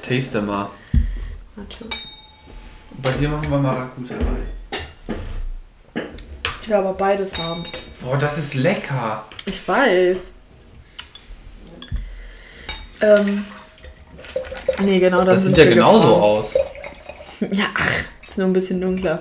[0.00, 0.70] Taste mal.
[1.54, 1.84] Warte.
[3.02, 4.58] Bei dir machen wir Maracuja rein.
[6.68, 7.62] Ich will aber beides haben.
[8.02, 9.24] Boah, das ist lecker.
[9.46, 10.32] Ich weiß.
[13.00, 13.46] Ähm.
[14.80, 16.22] Nee, genau, Das sind sieht ja wir genauso gefahren.
[16.22, 16.50] aus.
[17.52, 17.88] Ja, ach,
[18.28, 19.18] ist nur ein bisschen dunkler.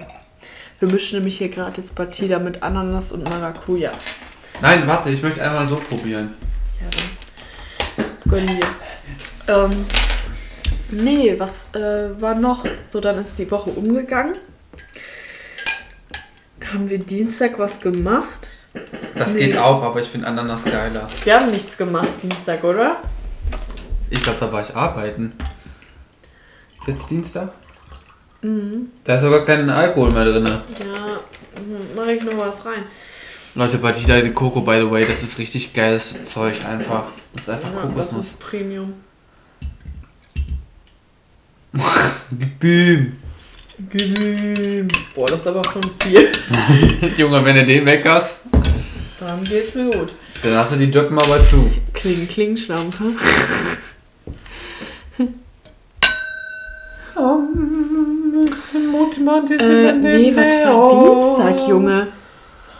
[0.82, 3.94] Wir mischen nämlich hier gerade jetzt Batida mit Ananas und Maracuja.
[4.62, 6.34] Nein, warte, ich möchte einmal so probieren.
[6.82, 6.88] Ja,
[7.96, 8.66] dann gönn dir.
[9.48, 9.86] Ähm,
[10.92, 12.66] nee, was äh, war noch?
[12.92, 14.34] So, dann ist die Woche umgegangen.
[16.66, 18.48] Haben wir Dienstag was gemacht?
[19.16, 19.48] Das Nee.
[19.48, 21.10] geht auch, aber ich finde Ananas geiler.
[21.24, 22.98] Wir haben nichts gemacht Dienstag, oder?
[24.10, 25.34] Ich glaube, da war ich arbeiten.
[26.86, 27.50] Jetzt Dienstag?
[28.42, 28.90] Mhm.
[29.04, 30.46] Da ist sogar kein Alkohol mehr drin.
[30.46, 30.62] Ja, hm,
[31.96, 32.84] mach ich noch was rein.
[33.56, 37.06] Leute, Batida de Coco, by the way, das ist richtig geiles Zeug einfach.
[37.34, 38.26] Das ist einfach Ja, das Kokosnuss.
[38.28, 38.94] ist Premium.
[43.80, 44.88] Boom.
[45.14, 46.30] Boah, das ist aber schon viel.
[47.18, 48.40] Junge, wenn du den weckerst,
[49.20, 50.14] Dann geht's mir gut.
[50.44, 51.72] dann hast du die Döcken aber zu.
[51.94, 53.14] Kling, Kling, Schlampe.
[59.60, 62.08] Äh, nee, was war Dienstag, Junge?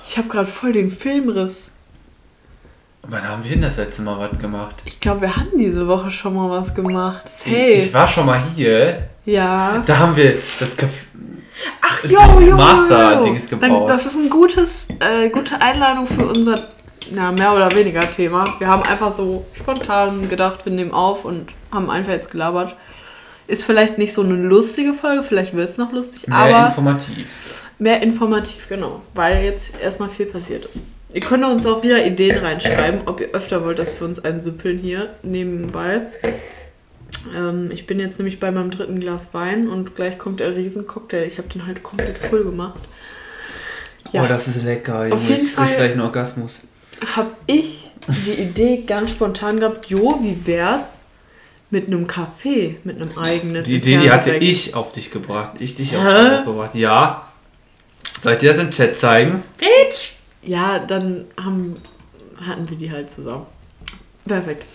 [0.04, 1.72] Ich habe gerade voll den Filmriss.
[3.10, 4.76] Wann haben wir denn das letzte Mal was gemacht?
[4.86, 7.22] Ich glaube, wir haben diese Woche schon mal was gemacht.
[7.46, 7.94] Ich Safe.
[7.94, 9.08] war schon mal hier.
[9.26, 9.82] Ja.
[9.86, 10.88] Da haben wir das Café.
[11.82, 12.56] Ach, Das jo, jo.
[12.56, 13.90] Master-Dings Dann- gebraucht.
[13.90, 16.56] Das ist ein gutes, äh, gute Einladung für unser,
[17.12, 18.44] na, mehr oder weniger Thema.
[18.60, 22.76] Wir haben einfach so spontan gedacht, wir nehmen auf und haben einfach jetzt gelabert.
[23.48, 27.64] Ist vielleicht nicht so eine lustige Folge, vielleicht wird es noch lustig, Mehr aber informativ.
[27.80, 29.02] mehr informativ, genau.
[29.14, 30.82] Weil jetzt erstmal viel passiert ist.
[31.18, 34.78] Ihr könnt uns auch wieder Ideen reinschreiben, ob ihr öfter wollt, dass wir uns einsüppeln
[34.78, 36.02] hier nebenbei.
[37.36, 41.24] Ähm, ich bin jetzt nämlich bei meinem dritten Glas Wein und gleich kommt der Riesencocktail.
[41.26, 42.80] Ich habe den halt komplett voll gemacht.
[44.12, 44.26] Ja.
[44.26, 45.08] Oh, das ist lecker.
[45.12, 46.60] Auf jeden ich Fall- gleich einen Orgasmus.
[47.16, 47.90] Habe ich
[48.28, 50.98] die Idee ganz spontan gehabt, jo, wie wär's
[51.72, 53.64] mit einem Café, mit einem eigenen?
[53.64, 55.54] Die Idee, die hatte ich auf dich gebracht.
[55.58, 56.76] Ich dich auf dich gebracht.
[56.76, 57.28] Ja.
[58.22, 59.42] Soll ich dir das im Chat zeigen?
[59.58, 60.17] Bitch!
[60.48, 61.76] Ja, dann haben,
[62.42, 63.46] hatten wir die halt zusammen.
[64.26, 64.66] Perfekt.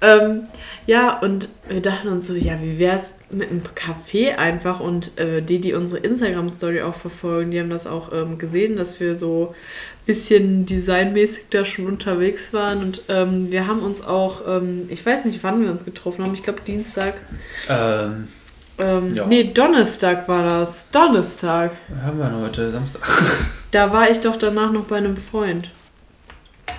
[0.00, 0.48] Ähm,
[0.86, 5.40] ja, und wir dachten uns so, ja, wie wär's mit einem Café einfach und äh,
[5.40, 9.54] die, die unsere Instagram-Story auch verfolgen, die haben das auch ähm, gesehen, dass wir so
[9.54, 15.06] ein bisschen designmäßig da schon unterwegs waren und ähm, wir haben uns auch, ähm, ich
[15.06, 17.14] weiß nicht, wann wir uns getroffen haben, ich glaube Dienstag,
[17.70, 18.28] Ähm,
[18.78, 19.26] ähm, Ja.
[19.26, 21.72] nee, Donnerstag war das, Donnerstag.
[21.88, 22.70] was haben wir denn heute?
[22.72, 23.02] Samstag.
[23.70, 25.68] Da war ich doch danach noch bei einem Freund.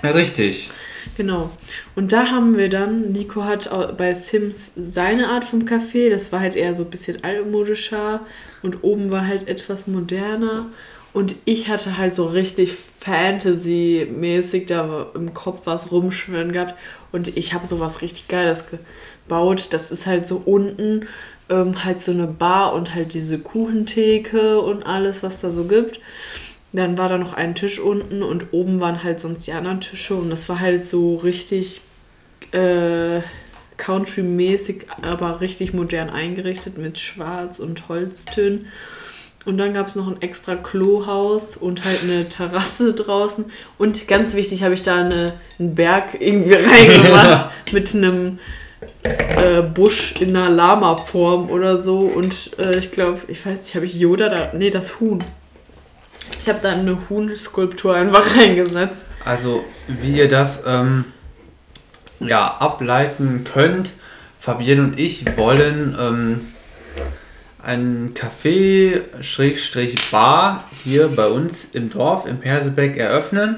[0.01, 0.69] Ja, richtig.
[1.17, 1.49] Genau.
[1.95, 6.39] Und da haben wir dann, Nico hat bei Sims seine Art vom Café, das war
[6.39, 8.21] halt eher so ein bisschen altmodischer
[8.63, 10.67] und oben war halt etwas moderner.
[11.11, 16.75] Und ich hatte halt so richtig Fantasy-mäßig da im Kopf was rumschwirren gehabt.
[17.11, 19.67] Und ich habe sowas richtig Geiles gebaut.
[19.71, 21.07] Das ist halt so unten
[21.49, 25.99] ähm, halt so eine Bar und halt diese Kuchentheke und alles, was da so gibt.
[26.73, 30.15] Dann war da noch ein Tisch unten und oben waren halt sonst die anderen Tische
[30.15, 31.81] und das war halt so richtig
[32.51, 33.21] äh,
[33.77, 38.67] Country-mäßig, aber richtig modern eingerichtet mit Schwarz und Holztönen.
[39.45, 43.45] Und dann gab es noch ein extra Klohaus und halt eine Terrasse draußen.
[43.77, 45.27] Und ganz wichtig habe ich da eine,
[45.59, 48.39] einen Berg irgendwie reingemacht mit einem
[49.03, 51.99] äh, Busch in einer Lama-Form oder so.
[51.99, 54.51] Und äh, ich glaube, ich weiß nicht, habe ich Yoda da.
[54.53, 55.19] Nee, das Huhn.
[56.39, 59.05] Ich habe da eine Huhn-Skulptur einfach reingesetzt.
[59.23, 61.05] Also, wie ihr das ähm,
[62.19, 63.93] ja, ableiten könnt,
[64.39, 66.41] Fabienne und ich wollen ähm,
[67.63, 69.01] ein Café
[70.11, 73.57] Bar hier bei uns im Dorf im Persebeck eröffnen.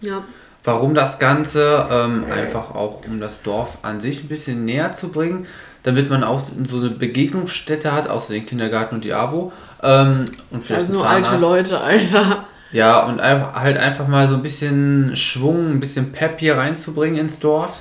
[0.00, 0.24] Ja.
[0.68, 1.86] Warum das Ganze?
[1.90, 5.46] Ähm, einfach auch, um das Dorf an sich ein bisschen näher zu bringen,
[5.82, 9.50] damit man auch so eine Begegnungsstätte hat, außer den Kindergarten und die Abo.
[9.82, 12.44] Ähm, und vielleicht also nur alte Leute, Alter.
[12.70, 17.38] Ja, und halt einfach mal so ein bisschen Schwung, ein bisschen Pep hier reinzubringen ins
[17.38, 17.80] Dorf.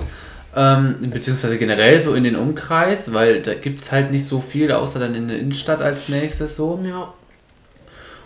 [0.56, 4.72] Ähm, beziehungsweise generell so in den Umkreis, weil da gibt es halt nicht so viel,
[4.72, 6.80] außer dann in der Innenstadt als nächstes so.
[6.86, 7.14] Ja.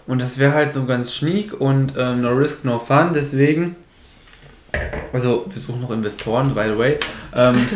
[0.06, 3.76] Und das wäre halt so ganz schniek und ähm, no risk, no fun, deswegen.
[5.14, 6.98] Also, wir suchen noch Investoren, by the way.
[7.36, 7.68] Ähm,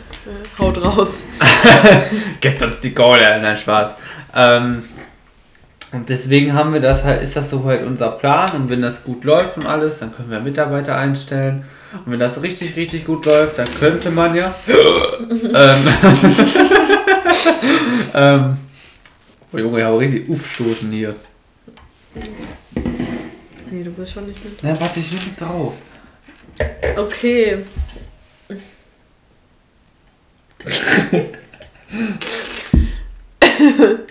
[0.58, 1.24] Haut raus.
[2.40, 3.90] Get uns die Kohle, nein, Spaß.
[4.34, 4.82] Ähm,
[5.92, 9.04] und deswegen haben wir das halt, ist das so halt unser Plan und wenn das
[9.04, 11.64] gut läuft und alles, dann können wir Mitarbeiter einstellen.
[12.04, 14.54] Und wenn das richtig, richtig gut läuft, dann könnte man ja.
[14.68, 15.88] ähm,
[18.14, 18.56] ähm,
[19.50, 21.16] oh Junge, ich habe richtig aufstoßen hier.
[23.70, 24.52] Nee, du bist schon nicht drauf.
[24.60, 25.76] Na, warte, ich bin drauf.
[26.96, 27.64] Okay.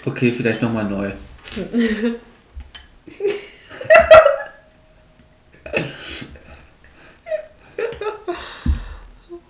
[0.05, 1.11] okay, vielleicht nochmal neu.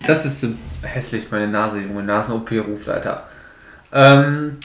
[0.06, 0.48] Das ist
[0.82, 2.04] hässlich, meine Nase, Junge.
[2.04, 3.28] Nasen-OP ruft, Alter.
[3.92, 4.58] Ähm,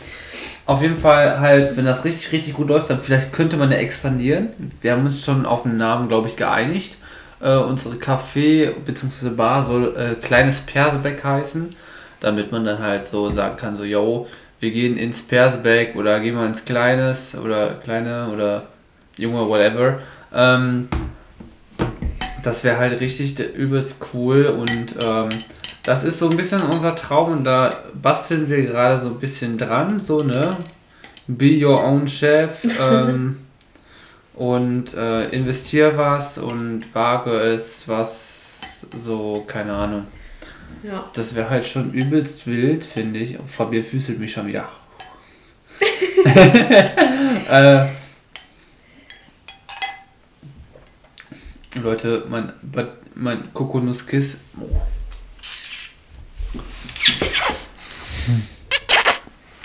[0.66, 3.78] auf jeden Fall halt, wenn das richtig, richtig gut läuft, dann vielleicht könnte man ja
[3.78, 4.72] expandieren.
[4.80, 6.96] Wir haben uns schon auf den Namen, glaube ich, geeinigt.
[7.42, 9.30] Äh, unsere Café bzw.
[9.30, 11.70] Bar soll äh, Kleines Persebeck heißen,
[12.20, 14.28] damit man dann halt so sagen kann, so, yo,
[14.60, 18.68] wir gehen ins Persbeck oder gehen wir ins Kleines oder Kleine oder
[19.16, 19.98] Junge, whatever.
[20.32, 20.86] Ähm,
[22.44, 25.28] das wäre halt richtig übelst cool und ähm,
[25.84, 29.58] das ist so ein bisschen unser Traum und da basteln wir gerade so ein bisschen
[29.58, 30.48] dran, so ne?
[31.26, 33.38] Be your own chef ähm,
[34.34, 40.06] und äh, investier was und wage es, was so, keine Ahnung.
[40.82, 41.08] Ja.
[41.14, 43.38] Das wäre halt schon übelst wild, finde ich.
[43.46, 44.68] Fabian füßelt mich schon wieder.
[47.50, 47.86] äh,
[51.82, 52.52] Leute, mein,
[53.14, 54.38] mein Kokonuskiss.
[54.58, 54.80] Oh.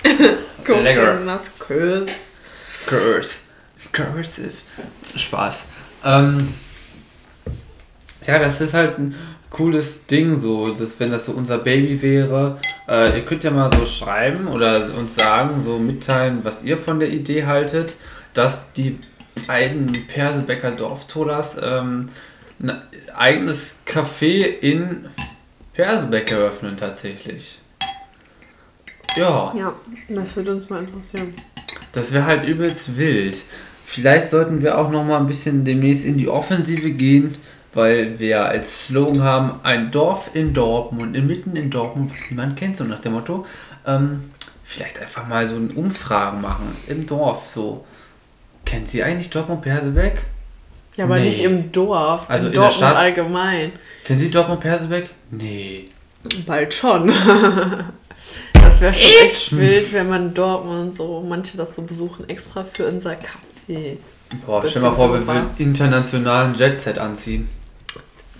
[0.64, 2.40] Kokonuskiss.
[2.86, 3.37] Curse.
[4.04, 4.52] Cursive.
[5.16, 5.64] Spaß.
[6.04, 6.54] Ähm,
[8.26, 9.14] ja, das ist halt ein
[9.50, 12.58] cooles Ding, so, dass wenn das so unser Baby wäre,
[12.88, 17.00] äh, ihr könnt ja mal so schreiben oder uns sagen, so mitteilen, was ihr von
[17.00, 17.94] der Idee haltet,
[18.34, 18.98] dass die
[19.46, 22.10] beiden Persebecker Dorftolas ähm,
[22.60, 22.82] ein
[23.14, 25.06] eigenes Café in
[25.72, 27.58] Persebeck eröffnen tatsächlich.
[29.16, 29.54] Ja.
[29.56, 29.72] Ja,
[30.08, 31.34] das würde uns mal interessieren.
[31.92, 33.38] Das wäre halt übelst wild.
[33.90, 37.36] Vielleicht sollten wir auch noch mal ein bisschen demnächst in die Offensive gehen
[37.74, 42.76] weil wir als Slogan haben, ein Dorf in Dortmund, inmitten in Dortmund, was niemand kennt,
[42.76, 43.46] so nach dem Motto.
[43.86, 44.32] Ähm,
[44.64, 47.84] vielleicht einfach mal so eine Umfrage machen im Dorf, so.
[48.64, 50.24] Kennt sie eigentlich Dortmund-Persebeck?
[50.96, 51.26] Ja, aber nee.
[51.26, 53.72] nicht im Dorf, also in, in Dortmund der Stadt allgemein.
[54.04, 55.10] Kennen Sie Dortmund-Persebeck?
[55.30, 55.84] Nee.
[56.44, 57.06] Bald schon.
[58.54, 62.88] das wäre schon echt wild, wenn man Dortmund so, manche das so besuchen, extra für
[62.88, 63.47] unser Kaffee.
[64.46, 67.48] Boah, stell mal vor, wir würden internationalen Jetset anziehen.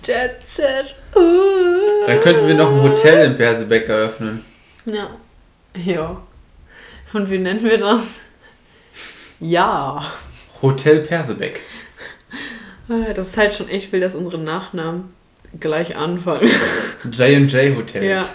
[0.03, 0.95] Jet Set.
[1.15, 2.07] Uh.
[2.07, 4.45] Dann könnten wir noch ein Hotel in Persebeck eröffnen.
[4.85, 5.09] Ja.
[5.75, 6.21] Ja.
[7.13, 8.21] Und wie nennen wir das?
[9.39, 10.11] Ja.
[10.61, 11.61] Hotel Persebeck.
[12.87, 15.13] Ah, das ist halt schon echt wild, dass unsere Nachnamen
[15.59, 16.49] gleich anfangen.
[17.11, 18.05] J&J Hotels.
[18.05, 18.25] Ja.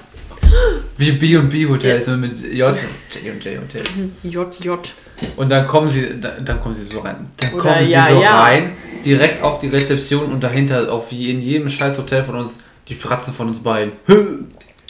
[0.97, 2.17] Wie B&B Hotels, ja.
[2.17, 2.77] mit J.
[3.13, 3.91] J&J Hotels.
[4.23, 4.71] JJ.
[5.37, 7.31] Und dann kommen sie, dann, dann kommen sie so rein.
[7.37, 8.43] Dann Oder kommen ja, sie so ja.
[8.43, 8.73] rein,
[9.05, 12.95] direkt auf die Rezeption und dahinter auf wie in jedem scheiß Hotel von uns die
[12.95, 13.93] Fratzen von uns beiden.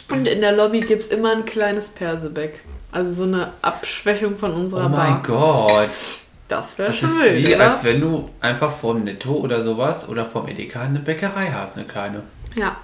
[0.09, 2.61] Und in der Lobby gibt es immer ein kleines Perseback.
[2.91, 5.67] Also so eine Abschwächung von Oh unserer mein Bar.
[5.67, 5.89] Gott.
[6.47, 7.71] Das wäre Das schon ist wie, oder?
[7.71, 11.87] als wenn du einfach vorm Netto oder sowas oder vorm Edeka eine Bäckerei hast, eine
[11.87, 12.21] kleine.
[12.55, 12.77] Ja,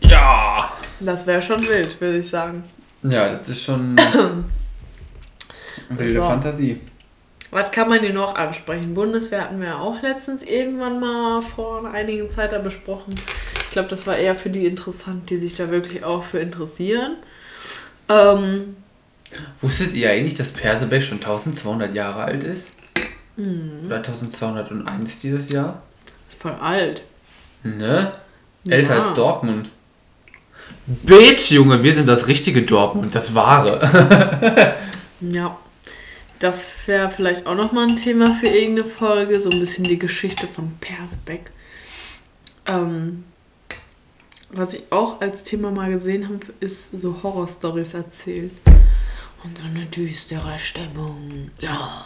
[0.00, 0.72] Ja!
[1.00, 2.64] das wäre schon wild, würde ich sagen.
[3.02, 3.96] Ja, das ist schon
[5.90, 6.22] wilde So.
[6.22, 6.80] Fantasie.
[7.50, 8.94] Was kann man hier noch ansprechen?
[8.94, 13.14] Bundeswehr hatten wir ja auch letztens irgendwann mal vor einigen Zeit da besprochen.
[13.66, 17.16] Ich glaube, das war eher für die interessant, die sich da wirklich auch für interessieren.
[18.08, 18.76] Ähm,
[19.60, 22.70] Wusstet ihr eigentlich, dass Persebeck schon 1200 Jahre alt ist?
[23.36, 23.82] Mhm.
[23.86, 25.82] Oder 1201 dieses Jahr?
[26.28, 27.02] ist voll alt.
[27.62, 28.12] Ne?
[28.68, 29.02] Älter Ja.
[29.02, 29.70] als Dortmund.
[30.86, 34.74] Bitch, Junge, wir sind das richtige Dortmund, das wahre.
[35.20, 35.58] Ja.
[36.38, 40.46] Das wäre vielleicht auch nochmal ein Thema für irgendeine Folge, so ein bisschen die Geschichte
[40.46, 41.50] von Persbeck.
[42.66, 43.24] Ähm,
[44.50, 48.50] was ich auch als Thema mal gesehen habe, ist so Horrorstories erzählen.
[49.44, 51.50] Und so eine düstere Stimmung.
[51.60, 52.04] Ja.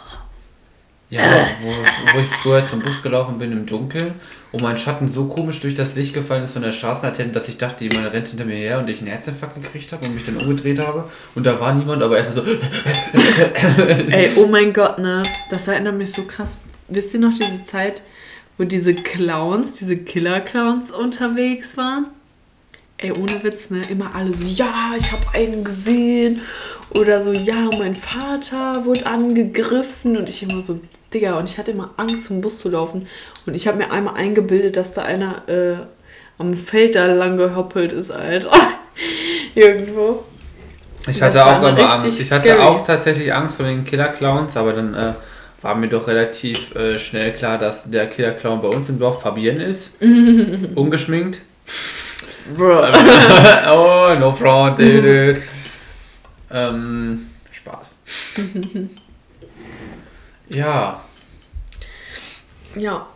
[1.09, 1.69] Ja, wo,
[2.13, 4.15] wo ich früher zum Bus gelaufen bin im Dunkeln
[4.51, 7.57] und mein Schatten so komisch durch das Licht gefallen ist von der Straßenlaterne, dass ich
[7.57, 10.37] dachte, jemand rennt hinter mir her und ich einen Herzinfarkt gekriegt habe und mich dann
[10.37, 11.09] umgedreht habe.
[11.35, 12.43] Und da war niemand, aber erst so,
[14.09, 15.23] Ey, oh mein Gott, ne?
[15.49, 16.57] Das erinnert mich so krass.
[16.89, 18.01] Wisst ihr noch diese Zeit,
[18.57, 22.07] wo diese Clowns, diese Killer-Clowns unterwegs waren?
[22.97, 23.81] Ey, ohne Witz, ne?
[23.89, 26.41] Immer alle so, ja, ich habe einen gesehen.
[26.99, 30.17] Oder so, ja, mein Vater wurde angegriffen.
[30.17, 30.81] Und ich immer so,
[31.13, 33.07] Digga, und ich hatte immer Angst, zum Bus zu laufen.
[33.45, 35.77] Und ich habe mir einmal eingebildet, dass da einer äh,
[36.37, 38.51] am Feld da lang gehoppelt ist, Alter.
[39.55, 40.23] Irgendwo.
[41.07, 42.19] Ich hatte auch immer Angst.
[42.19, 42.61] Ich hatte scary.
[42.61, 45.13] auch tatsächlich Angst vor den Killer-Clowns, aber dann äh,
[45.61, 49.63] war mir doch relativ äh, schnell klar, dass der Killer-Clown bei uns im Dorf Fabienne
[49.63, 50.01] ist.
[50.75, 51.41] Ungeschminkt.
[52.55, 52.81] Bro.
[53.71, 55.41] oh, no front, dude.
[56.51, 57.99] ähm, Spaß.
[60.49, 61.01] ja,
[62.75, 63.07] Ja,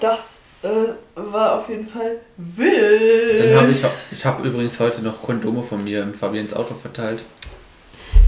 [0.00, 0.68] das äh,
[1.14, 3.40] war auf jeden Fall wild.
[3.40, 3.78] dann habe ich,
[4.10, 7.22] ich habe übrigens heute noch Kondome von mir im Fabiens Auto verteilt.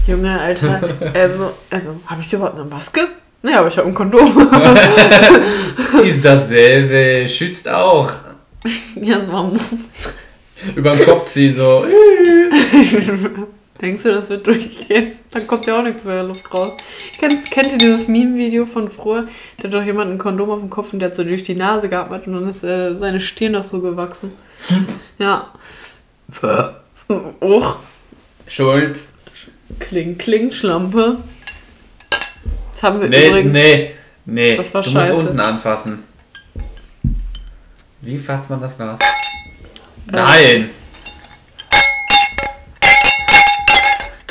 [0.07, 0.81] Junge, Alter,
[1.13, 3.07] also, also habe ich überhaupt eine Maske?
[3.43, 4.27] Nee, aber ich habe ein Kondom.
[6.03, 8.11] Ist dasselbe, schützt auch.
[8.95, 9.51] ja, das war
[10.75, 11.85] Über den Kopf ziehen so.
[13.81, 15.13] Denkst du, das wird durchgehen?
[15.31, 16.77] Dann kommt ja auch nichts mehr Luft raus.
[17.19, 19.27] Kennt, kennt ihr dieses Meme-Video von früher?
[19.57, 21.55] Da hat doch jemand ein Kondom auf dem Kopf und der hat so durch die
[21.55, 24.33] Nase geatmet und dann ist äh, seine Stirn doch so gewachsen.
[25.17, 25.51] ja.
[27.41, 27.77] Och,
[28.47, 29.09] Schulz.
[29.79, 31.17] kling, kling, Schlampe.
[32.71, 33.51] Das haben wir Nee, übrigens.
[33.53, 33.91] nee,
[34.25, 34.55] nee.
[34.55, 35.13] Das war du scheiße.
[35.13, 36.03] musst unten anfassen.
[38.01, 38.99] Wie fasst man das Glas?
[40.11, 40.69] Nein!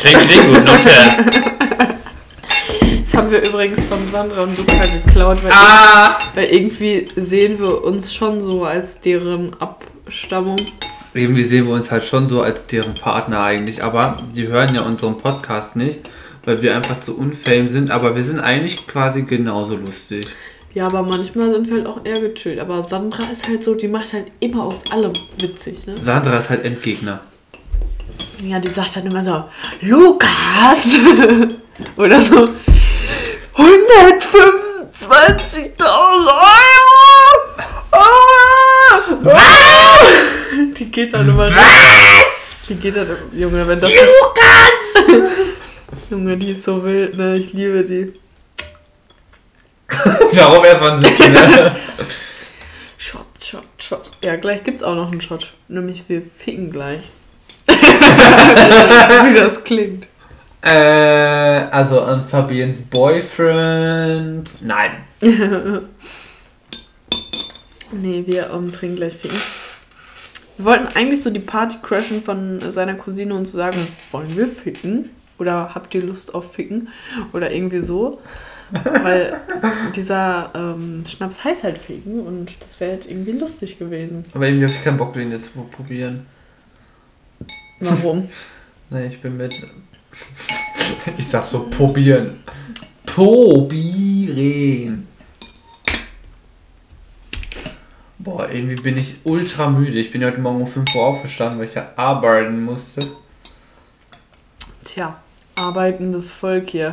[0.01, 0.91] Klingt nicht gut, Nutte.
[3.05, 4.73] Das haben wir übrigens von Sandra und Luca
[5.05, 6.17] geklaut, weil, Ah!
[6.35, 10.57] weil irgendwie sehen wir uns schon so als deren Abstammung.
[11.13, 14.83] Irgendwie sehen wir uns halt schon so als deren Partner eigentlich, aber die hören ja
[14.83, 16.09] unseren Podcast nicht,
[16.45, 20.27] weil wir einfach zu unfame sind, aber wir sind eigentlich quasi genauso lustig.
[20.73, 22.61] Ja, aber manchmal sind wir halt auch eher gechillt.
[22.61, 25.97] Aber Sandra ist halt so, die macht halt immer aus allem witzig, ne?
[25.97, 27.21] Sandra ist halt Endgegner.
[28.42, 29.44] Ja, die sagt dann immer so,
[29.83, 30.26] Lukas!
[31.96, 32.44] Oder so,
[33.56, 36.30] 125.000 Euro!
[37.92, 38.00] Ah!
[40.78, 42.66] Die geht dann immer Was?
[42.68, 45.20] Die geht dann, Junge, wenn das Lukas!
[46.11, 47.37] Junge, die ist so wild, ne?
[47.37, 48.12] Ich liebe die.
[50.35, 51.76] Darauf erstmal ein Sitzen, ne?
[52.98, 54.11] Shot, Shot, Shot.
[54.24, 55.52] Ja, gleich gibt's auch noch einen Shot.
[55.68, 57.00] Nämlich wir ficken gleich.
[59.30, 60.09] Wie das klingt.
[60.62, 60.70] Äh,
[61.70, 64.50] also an Fabiens Boyfriend.
[64.62, 64.90] Nein.
[67.92, 69.38] Nee, wir ähm, trinken gleich ficken.
[70.56, 73.79] Wir wollten eigentlich so die Party crashen von seiner Cousine und so sagen,
[74.10, 75.10] wollen wir ficken?
[75.38, 76.88] Oder habt ihr Lust auf ficken?
[77.33, 78.21] Oder irgendwie so.
[78.71, 79.40] Weil
[79.96, 84.25] dieser ähm, Schnaps heißt halt ficken und das wäre halt irgendwie lustig gewesen.
[84.35, 86.27] Aber irgendwie hab ich keinen Bock, den jetzt zu probieren.
[87.81, 88.28] Warum?
[88.92, 89.54] Nee, ich bin mit.
[91.16, 92.42] Ich sag so probieren.
[93.06, 95.06] Probieren.
[98.18, 100.00] Boah, irgendwie bin ich ultra müde.
[100.00, 103.06] Ich bin ja heute Morgen um 5 Uhr aufgestanden, weil ich ja arbeiten musste.
[104.85, 105.20] Tja,
[105.54, 106.92] arbeitendes Volk hier.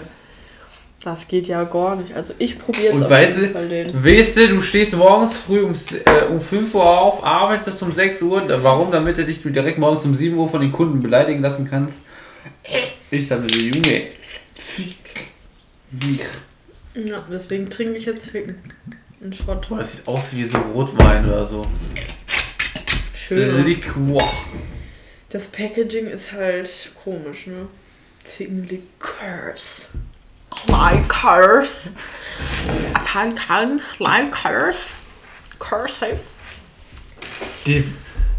[1.08, 2.14] Das geht ja gar nicht.
[2.14, 4.03] Also ich probiere jetzt Und auf weißt jeden du, Fall den.
[4.03, 8.22] weißt du, du stehst morgens früh um, äh, um 5 Uhr auf, arbeitest um 6
[8.24, 8.41] Uhr.
[8.45, 8.91] Da- Warum?
[8.91, 12.01] Damit du dich direkt morgens um 7 Uhr von den Kunden beleidigen lassen kannst.
[13.10, 14.01] Ich sage dir, Junge,
[14.53, 14.97] fick
[15.91, 16.26] dich.
[16.93, 18.58] Ja, deswegen trinke ich jetzt Ficken.
[19.22, 19.34] Ein.
[19.45, 21.66] Boah, das sieht aus wie so Rotwein oder so.
[23.16, 23.64] Schön.
[23.64, 24.22] Liquor.
[25.30, 27.68] Das Packaging ist halt komisch, ne?
[28.26, 29.86] Ficken Liqueurs.
[30.66, 31.89] Likers.
[32.93, 33.82] Erfahren kann.
[33.99, 34.95] Likers.
[35.60, 36.20] Curse.
[37.66, 37.84] Die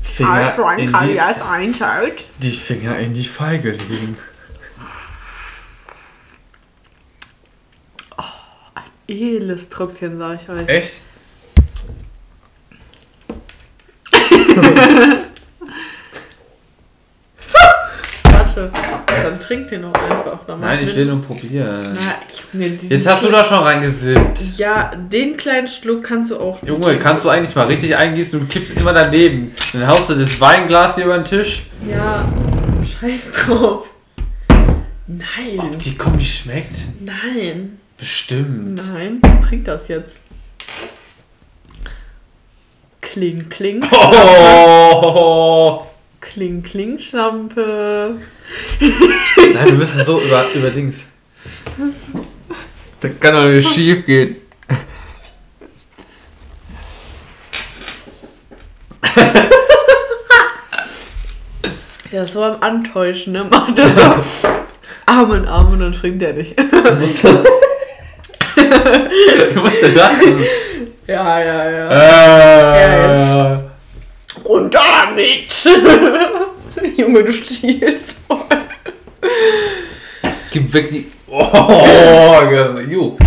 [0.03, 2.25] Finger Als in die, Kalias einschaut.
[2.39, 4.17] die Finger in die Feige legen.
[9.07, 10.69] Edles Tröpfchen, sag ich euch.
[10.69, 11.01] Echt?
[18.25, 18.73] Warte,
[19.23, 20.41] dann trink den doch einfach.
[20.47, 21.97] Dann Nein, ich will nur probieren.
[22.01, 22.15] Na,
[22.63, 24.41] diesen Jetzt hast du da schon reingesippt.
[24.57, 26.63] Ja, den kleinen Schluck kannst du auch.
[26.63, 29.53] Junge, kannst du eigentlich mal richtig eingießen und kippst immer daneben.
[29.73, 31.63] Dann haust du das Weinglas hier über den Tisch.
[31.89, 32.27] Ja,
[32.83, 33.87] scheiß drauf.
[35.07, 35.59] Nein.
[35.59, 36.77] Ob die Kombi schmeckt?
[37.01, 37.79] Nein.
[37.97, 38.81] Bestimmt.
[38.93, 39.21] Nein.
[39.41, 40.21] Trink das jetzt.
[43.01, 43.83] Kling, kling.
[43.91, 45.87] Oh!
[46.21, 48.17] Kling, kling, Schlampe.
[48.81, 51.07] Nein, wir müssen so über, über Dings.
[53.01, 54.37] Das kann doch nicht schief gehen.
[62.11, 63.45] Ist so am Antäuschen, ne?
[63.45, 64.23] Macht er
[65.07, 66.59] Arm in Arm und dann trinkt er nicht.
[66.59, 67.31] Du musst, du
[69.61, 70.45] musst ja lachen.
[71.07, 73.55] Ja, ja, ja.
[73.55, 73.58] Äh,
[74.49, 75.53] Und damit.
[76.97, 78.39] Junge, du stiehlst voll.
[80.51, 81.07] Gib weg die.
[81.27, 82.41] Oh,
[82.89, 83.19] jo.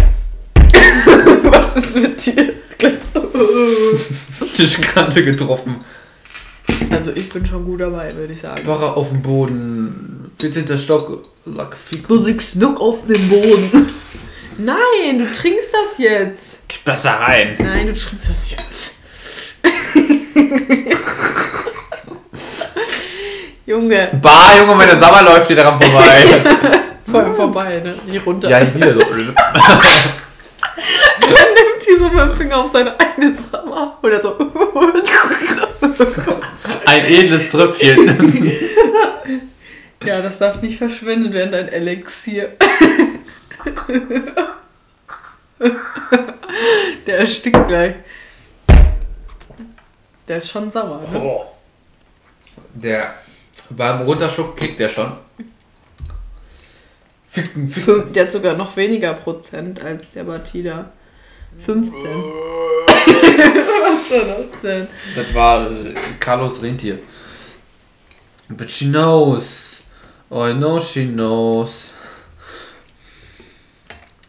[1.44, 2.54] Was ist mit dir?
[4.56, 5.76] Tischkante getroffen.
[6.90, 8.66] Also ich bin schon gut dabei, würde ich sagen.
[8.66, 10.32] War er auf dem Boden.
[10.40, 10.76] 14.
[10.80, 11.28] Stock.
[11.46, 12.08] Lag Fick.
[12.08, 13.90] Du liegst noch auf dem Boden.
[14.58, 16.68] Nein, du trinkst das jetzt.
[16.68, 17.58] Gib das da rein.
[17.60, 18.96] Nein, du trinkst das jetzt.
[23.72, 26.26] Junge, Bah, Junge, meine Sommer läuft hier daran vorbei.
[27.10, 27.96] vor allem vorbei, ne?
[28.06, 28.50] Nicht runter.
[28.50, 29.00] ja, hier so.
[29.00, 29.18] Dann
[31.56, 33.98] nimmt die so mit dem Finger auf seine eine Sommer.
[34.04, 34.36] Oder so.
[36.86, 38.60] Ein edles Tröpfchen.
[40.04, 42.58] Ja, das darf nicht verschwendet werden, ein Elixier.
[47.08, 47.96] Der erstickt gleich.
[50.28, 51.20] Der ist schon sauer, ne?
[51.20, 51.46] Oh.
[52.74, 53.14] Der
[53.76, 55.12] beim Runterschluck kickt der schon.
[57.28, 58.14] Ficken, ficken.
[58.14, 60.92] Der hat sogar noch weniger Prozent als der Batida.
[61.60, 61.94] 15.
[61.94, 64.88] Was war das denn?
[65.16, 67.00] Das war äh, Carlos Rentier.
[68.50, 69.82] But she knows.
[70.30, 71.90] Oh, I know she knows.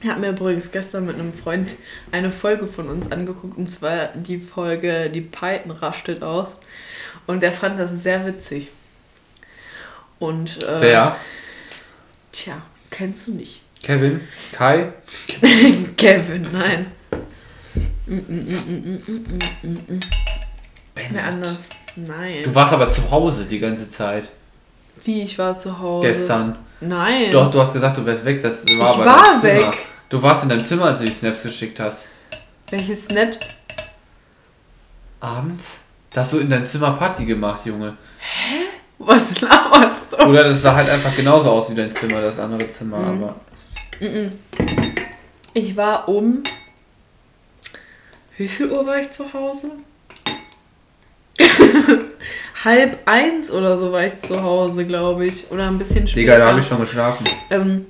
[0.01, 1.68] Ich habe mir übrigens gestern mit einem Freund
[2.11, 6.59] eine Folge von uns angeguckt und zwar die Folge Die Python rastet aus
[7.26, 8.68] und der fand das sehr witzig.
[10.23, 11.16] Und äh, Wer?
[12.31, 12.62] Tja,
[12.93, 13.61] kennst du nicht.
[13.83, 14.20] Kevin?
[14.53, 14.93] Kai?
[15.97, 16.93] Kevin, nein.
[18.07, 19.03] Mm, mm, mm,
[19.62, 20.01] mm, mm.
[20.95, 21.59] Wer anders?
[21.97, 22.45] Nein.
[22.45, 24.29] Du warst aber zu Hause die ganze Zeit.
[25.03, 26.07] Wie, ich war zu Hause.
[26.07, 26.57] Gestern.
[26.81, 27.33] Nein.
[27.33, 28.41] Doch, du hast gesagt, du wärst weg.
[28.41, 29.73] Das war Ich aber war dein Zimmer.
[29.73, 29.87] weg.
[30.09, 32.07] Du warst in deinem Zimmer, als du die Snaps geschickt hast.
[32.70, 33.57] Welche Snaps?
[35.18, 35.79] Abends?
[36.11, 37.97] Da hast du in deinem Zimmer Party gemacht, Junge.
[39.07, 40.17] Was laberst du?
[40.27, 43.23] Oder das sah halt einfach genauso aus wie dein Zimmer, das andere Zimmer, Mhm.
[43.25, 43.35] aber.
[44.01, 44.31] Mm-mm.
[45.55, 46.43] Ich war um.
[48.37, 49.71] Wie viel Uhr war ich zu Hause?
[52.65, 55.51] Halb eins oder so war ich zu Hause, glaube ich.
[55.51, 56.21] Oder ein bisschen später.
[56.21, 57.25] Digga, da habe ich schon geschlafen.
[57.51, 57.87] Ähm,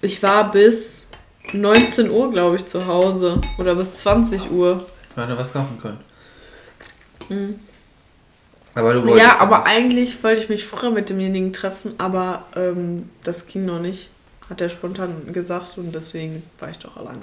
[0.00, 1.06] ich war bis
[1.52, 3.40] 19 Uhr, glaube ich, zu Hause.
[3.58, 4.84] Oder bis 20 Uhr.
[5.14, 5.98] Wir hätten was machen können.
[7.28, 7.60] Mhm.
[8.74, 9.68] Aber du wolltest Ja, aber nicht.
[9.68, 14.08] eigentlich wollte ich mich früher mit demjenigen treffen, aber ähm, das ging noch nicht.
[14.48, 17.22] Hat er spontan gesagt und deswegen war ich doch alleine.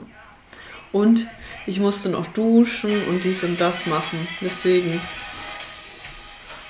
[0.91, 1.27] Und
[1.65, 4.27] ich musste noch duschen und dies und das machen.
[4.41, 4.99] Deswegen.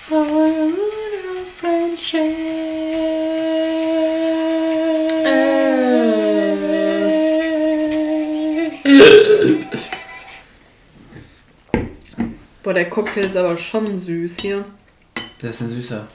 [12.69, 14.63] Boah, der Cocktail ist aber schon süß hier.
[15.41, 16.05] Das ist ein süßer.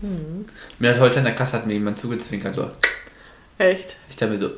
[0.00, 0.46] Mhm.
[0.78, 2.54] Mir hat heute in der Kasse hat mir jemand zugezwinkert.
[2.54, 2.70] So.
[3.58, 3.98] Echt?
[4.08, 4.52] Ich dachte mir so,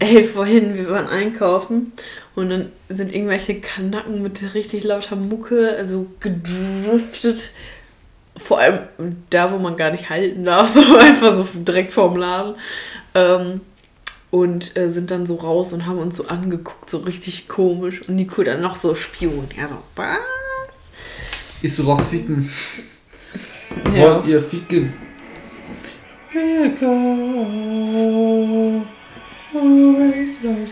[0.00, 1.92] Ey, vorhin, wir waren einkaufen
[2.34, 7.52] und dann sind irgendwelche Kanacken mit richtig lauter Mucke, also gedriftet.
[8.36, 8.80] Vor allem
[9.30, 12.56] da, wo man gar nicht halten darf, so einfach so direkt vorm Laden.
[13.14, 13.62] Ähm,
[14.34, 18.08] und äh, sind dann so raus und haben uns so angeguckt, so richtig komisch.
[18.08, 19.46] Und Nico dann noch so Spion.
[19.56, 20.18] Ja, so, was?
[21.62, 22.50] ist so was ficken?
[23.94, 24.16] Ja.
[24.16, 24.92] Wollt ihr ficken?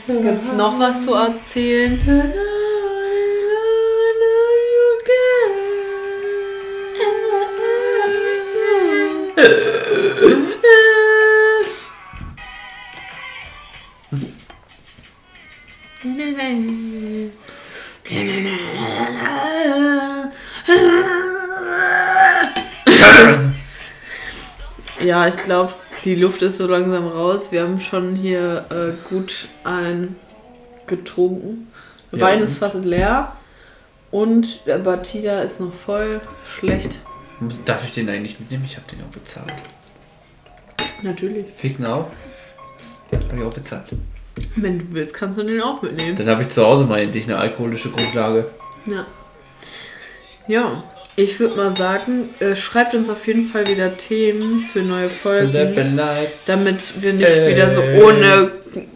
[0.08, 2.00] Gibt's noch was zu erzählen?
[25.12, 25.74] Ja, ich glaube,
[26.06, 27.52] die Luft ist so langsam raus.
[27.52, 30.16] Wir haben schon hier äh, gut ein
[30.86, 31.70] getrunken.
[32.12, 33.36] Ja, Wein ist fast leer.
[34.10, 37.00] Und der Batida ist noch voll schlecht.
[37.66, 38.64] Darf ich den eigentlich mitnehmen?
[38.64, 39.52] Ich habe den auch bezahlt.
[41.02, 41.44] Natürlich.
[41.56, 42.06] Ficken auch?
[43.12, 43.88] Habe ich auch bezahlt.
[44.56, 46.16] Wenn du willst, kannst du den auch mitnehmen.
[46.16, 48.50] Dann habe ich zu Hause mal endlich eine alkoholische Grundlage.
[48.86, 49.04] Ja.
[50.48, 50.84] Ja,
[51.16, 55.98] ich würde mal sagen, äh, schreibt uns auf jeden Fall wieder Themen für neue Folgen.
[56.46, 57.48] damit wir nicht Äh.
[57.50, 58.50] wieder so ohne,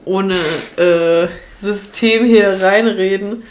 [0.04, 0.36] ohne
[0.76, 3.42] äh, System hier reinreden.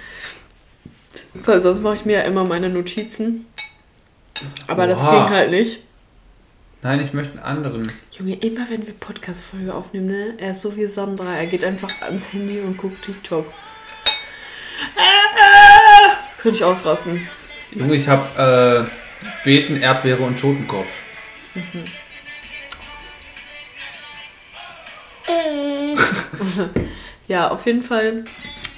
[1.43, 3.45] Weil sonst mache ich mir ja immer meine Notizen.
[4.67, 5.11] Aber das Oha.
[5.25, 5.79] ging halt nicht.
[6.81, 7.91] Nein, ich möchte einen anderen.
[8.11, 10.33] Junge, immer wenn wir Podcast-Folge aufnehmen, ne?
[10.37, 11.35] Er ist so wie Sandra.
[11.35, 13.45] Er geht einfach ans Handy und guckt TikTok.
[16.37, 17.27] Könnte ich ausrasten.
[17.75, 20.87] Junge, ich habe äh, Beeten, Erdbeere und Totenkopf.
[27.27, 28.23] Ja, auf jeden Fall.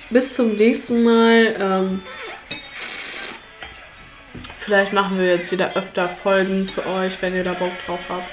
[0.09, 1.55] Bis zum nächsten Mal.
[1.59, 2.01] Ähm,
[4.59, 8.29] vielleicht machen wir jetzt wieder öfter Folgen für euch, wenn ihr da Bock drauf habt.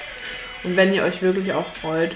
[0.63, 2.15] Und wenn ihr euch wirklich auch freut.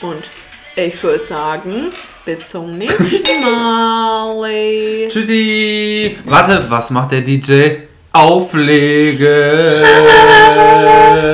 [0.00, 0.30] Und
[0.76, 1.92] ich würde sagen,
[2.24, 3.04] bis zum nächsten
[3.44, 5.08] Mal.
[5.08, 6.16] Tschüssi!
[6.24, 7.70] Warte, was macht der DJ?
[8.12, 9.84] Auflegen!